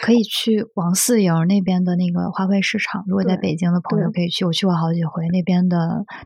[0.00, 5.76] 可以去王四营那边的那个花卉市场，如果在北京的朋友可以去，我去过好几回，那边的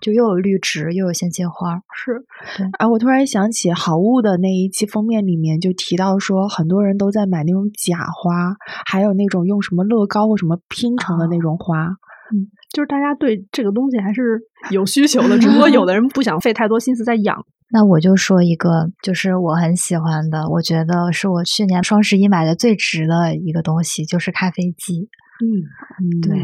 [0.01, 1.81] 就又有绿植又有鲜切花。
[1.95, 2.25] 是，
[2.57, 2.67] 对。
[2.79, 8.55] 啊，我突然想起好物的那一期封面里面就提到说，很多人都在买那种假花，
[8.87, 11.97] 还有那种用什么乐高或什么拼成的那种花。
[12.33, 17.45] 嗯，就是大家对这个东西还是有需求的，只不过有的人不想费太多心思在养。
[17.75, 25.09] 那我就说一个，就是我很喜欢的，我觉得是我去年双十一买的最值的一个东西，就是咖啡机。
[25.43, 26.39] 嗯，对，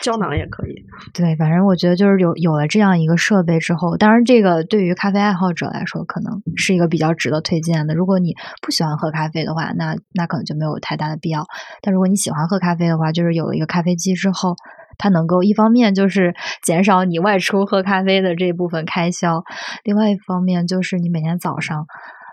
[0.00, 0.72] 胶囊也可以。
[1.12, 7.94] 对，反正我觉得就是有有了这样一个设备之后，当然这个对于咖啡爱好者来说，可能是一个比较值得推荐的。
[7.94, 11.44] 如果你不喜欢喝咖啡的话，那那可能就没有太大的必要。
[11.82, 14.54] 但如果你喜欢喝咖啡的话，就是有了一个咖啡机之后，
[15.00, 19.42] 它能够一方面就是减少你外出喝咖啡的这部分开销，
[19.82, 21.86] 另外一方面就是你每天早上。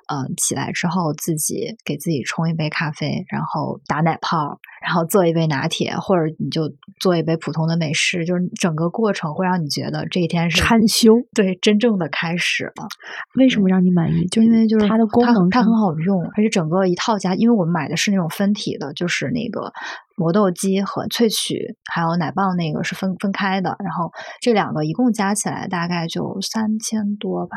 [0.10, 12.88] 嗯，起来之后自己给自己冲一杯咖啡，然后打奶泡，然后做一杯拿铁，或者你就做一杯普通的美式，就是整个过程会让你觉得这一天是禅修，对，真正的开始了。
[13.36, 14.26] 为什么让你满意？
[14.28, 19.74] 就因为就是它的功能，它很好用，而且整个一套加，因为我们买的是那种分体的，就是那个
[20.18, 24.12] 磨豆机和萃取还有奶棒那个是分分开的，然后
[24.42, 27.56] 这两个一共加起来大概就三千多吧。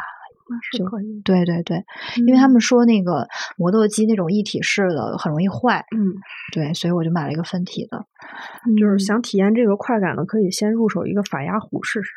[0.72, 1.84] 是可以，对对对，
[2.26, 6.10] 因为他们说那个磨豆机那种一体式的很容易坏，嗯，
[6.52, 8.04] 对，所以我就买了一个分体的。
[8.76, 12.10] 就是想体验这个快感的，可以先入手一个法压壶试试。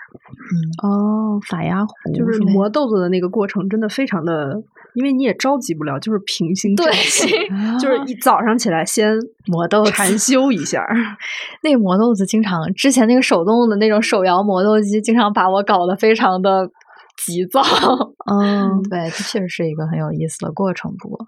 [0.49, 4.55] 嗯，哦，法压壶就是磨豆子的那个过程，真的非常的，
[4.95, 7.27] 因为你也着急不了，就是平心静气，
[7.79, 9.09] 就是一早上起来先
[9.47, 10.85] 磨豆禅修一下。
[11.63, 16.69] 那磨豆子经常之前那个手动的那种手摇磨豆机，经常把我搞得非常的。
[17.15, 17.61] 急躁，
[18.25, 20.91] 嗯， 对，这确实是一个很有意思的过程。
[20.97, 21.19] 不过，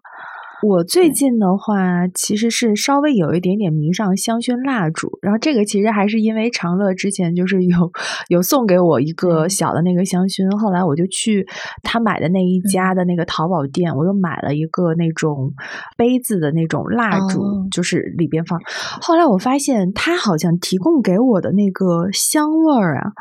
[0.64, 5.20] 我最近的话，其实是稍微有一点点迷上香薰蜡烛。
[5.22, 7.92] 然后这个其实还是因为长乐之前就是有
[8.30, 11.46] 有送给我一个小的那个香薰，后来我就去
[11.84, 15.54] 他买的那一家的那个淘宝店，我又买了一个那种
[15.98, 18.60] 杯子的那种蜡烛，就是里边放。
[19.02, 23.12] 后来我发现他好像提供给我的那个香味儿啊。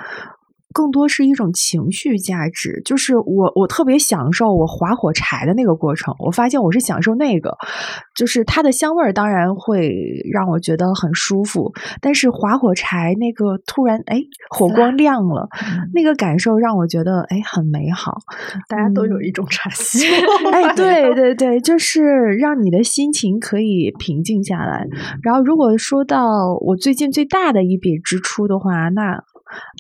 [0.75, 6.13] 更多是一种情绪价值，就是我我特别享受我划火柴的那个过程。
[6.19, 7.57] 我发现我是享受那个，
[8.17, 9.95] 就是它的香味儿当然会
[10.33, 14.21] 让我觉得很舒服，但是划火柴那个突然哎
[14.51, 15.49] 火光亮了，
[15.95, 18.19] 那个感受让我觉得哎很美好。
[18.69, 20.11] 大家都有一种禅心，
[20.53, 22.03] 哎对对对，就是
[22.41, 24.85] 让你的心情可以平静下来。
[25.23, 29.23] 然后如果说到我最近最大的一笔支出的话，那。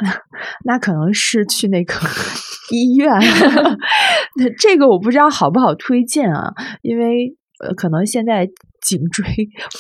[0.65, 1.95] 那可能是去那个
[2.71, 3.11] 医院，
[4.37, 6.53] 那这个我不知道好不好推荐啊，
[6.83, 8.49] 因为呃，可能现在。
[8.85, 9.25] 颈椎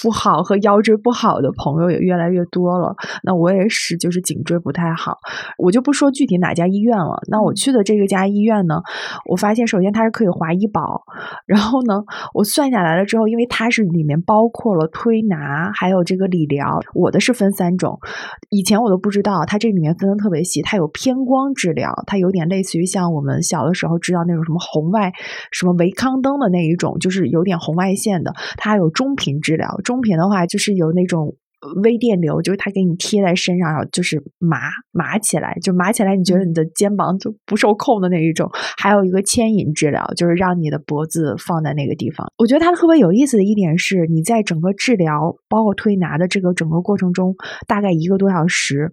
[0.02, 2.96] 不好和腰椎不好的朋友也越来越多了。
[3.22, 5.18] 那我也是，就是颈椎不太好，
[5.59, 7.20] 我就不说具体哪家医院了。
[7.28, 8.80] 那我去的这个家医院呢，
[9.26, 11.02] 我发现首先它是可以划医保，
[11.44, 12.02] 然后呢，
[12.32, 16.80] 我算下来了之后，因为它是里面包括了推拿，还有这个理疗。
[16.94, 18.00] 我的是分三种，
[18.48, 20.62] 以前我都不知道，它这里面分的特别细。
[20.62, 25.12] 它有偏光治疗，它有点类似于像我们小的时候知道那种什么红外
[25.50, 28.32] 什么维康灯的那一种，就是有点红外线的。
[28.57, 28.93] 它还有。
[28.95, 31.36] 中频治疗，中频的话就是有那种
[31.82, 34.59] 微电流，就是它给你贴在身上，然后就是麻
[34.92, 38.51] 麻起来，就麻起来，你觉得你的肩膀就不受控的那一种。
[38.76, 42.26] 还有一个牵引治疗，就是让你的脖子放在那个地方。
[42.36, 47.34] 我觉得它特别有意思的一点是，你在整个治疗，包括推拿的这个整个过程中，
[47.66, 48.92] 大概一个多小时，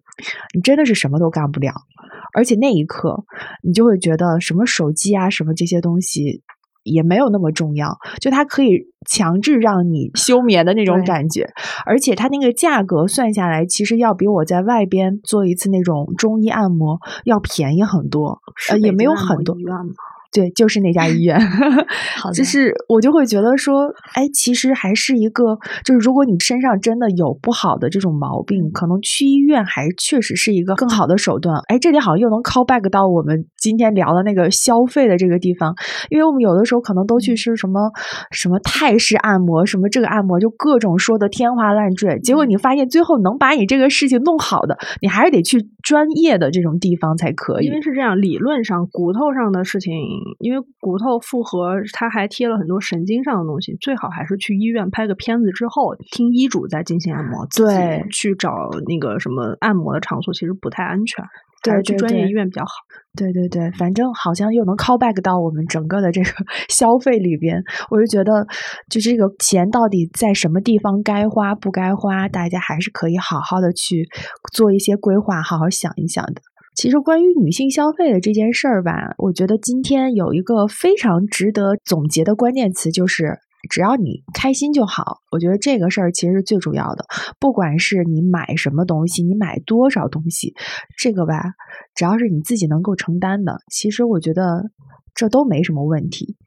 [0.55, 1.73] 你真的是什么都干不了，
[2.33, 3.25] 而且那一刻
[3.63, 6.41] 你就会觉得什么手机啊，什么这些东西。
[6.83, 11.49] 也没有那么重要，就它可以强制让你休眠的那种感觉，
[11.85, 19.55] 而且它那个价格算下来，其实要比我在外边做一次那种中医按摩要便宜很多，呃，也没有很多。
[20.31, 21.37] 对，就是那家医院，
[22.33, 31.57] 就是我就会觉得说，哎，其实还是一个，就是如果你身上真的有不好的这种毛病，可能去医院还确实是一个更好的手段。
[31.67, 35.75] 哎，这里好像又能 call back 到我们今天聊的那个消费的这个地方，
[36.09, 37.91] 因为我们有的时候可能都去是什么
[38.31, 47.65] 什么泰式按摩，什么这个按摩，就各种说的天花乱坠，结果你发现最后能把你这个事情弄好的，你还是得去专业的这种地方才可以。
[47.65, 49.91] 因为是这样，理论上骨头上的事情。
[50.39, 57.47] 因为骨头复合，它还贴了很多神经上的东西，最好还是去医院拍个片子之后，听医嘱再进行按摩。
[57.55, 61.23] 对，去找那个什么按摩的场所其实不太安全，
[61.63, 62.71] 对，去专业医院比较好。
[63.13, 66.29] 对对对，反正好像又能 call back 到我们整个的这个
[66.69, 68.47] 消费里边，我就觉得，
[68.89, 74.07] 就这个钱到底在什么地方该花不该花，大家还是可以好好的去
[74.53, 76.41] 做一些规划，好好想一想的。
[76.75, 85.19] 其实关于女性消费的这件事儿吧，我觉得今天有一个非常值得总结的关键词，就是只要你开心就好。
[85.31, 87.05] 我觉得这个事儿其实是最主要的。
[87.39, 90.55] 不管是你买什么东西，你买多少东西，
[90.97, 91.53] 这个吧，
[91.93, 94.71] 只要是你自己能够承担的，其实我觉得
[95.13, 96.37] 这都没什么问题。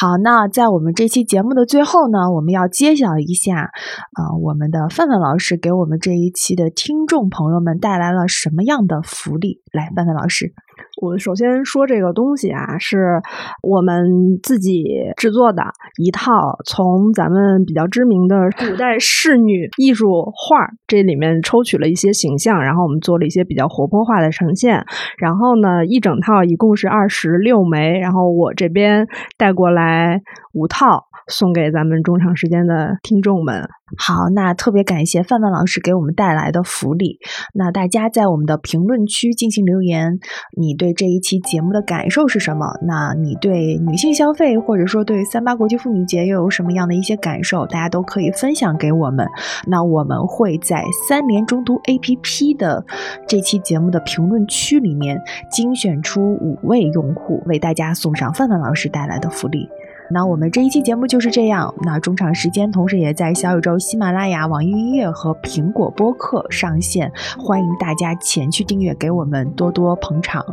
[0.00, 3.72] 好，那在我们这期节目的最后呢，我们要揭晓一下，
[4.12, 9.60] 啊，我们的范范老师给我们这一期的听众朋友们带来了什么样的福利？
[9.72, 10.54] 来，范范老师。
[11.00, 13.20] 我首先说这个东西啊，是
[13.62, 14.04] 我们
[14.42, 14.84] 自己
[15.16, 15.62] 制作的
[15.96, 24.84] 一套，从咱们比较知名的古代仕女艺术画这里面抽取了一些形象，然后我们做了一些比较活泼化的呈现。
[25.18, 30.22] 然后呢，一整套一共是二十六枚，然后我这边带过来
[30.52, 31.07] 五套。
[31.28, 33.68] 送给咱们中长时间的听众们。
[33.96, 37.18] 好，那特别感谢范范老师给我们带来的福利。
[37.54, 40.18] 那大家在我们的评论区进行留言，
[40.58, 42.66] 你对这一期节目的感受是什么？
[42.86, 47.64] 那你对女性消费，或者说对三八国际妇女节又有什么样的一些感受？
[47.64, 49.26] 大家都可以分享给我们。
[49.66, 52.84] 那我们会在三联中读 APP 的
[53.26, 55.18] 这期节目的评论区里面
[55.50, 59.66] 精选出五位用户，为大家送上范范老师带来的福利。
[60.10, 61.74] 那我们这一期节目就是这样。
[61.82, 70.44] 那中场时间，同时也在小宇宙、喜马拉雅、网易云音乐和苹果播客上线，欢迎大家前去订阅，给我们多多捧场。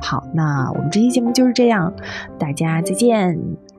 [0.00, 1.92] 好，那我们这期节目就是这样，
[2.38, 3.71] 大家再见。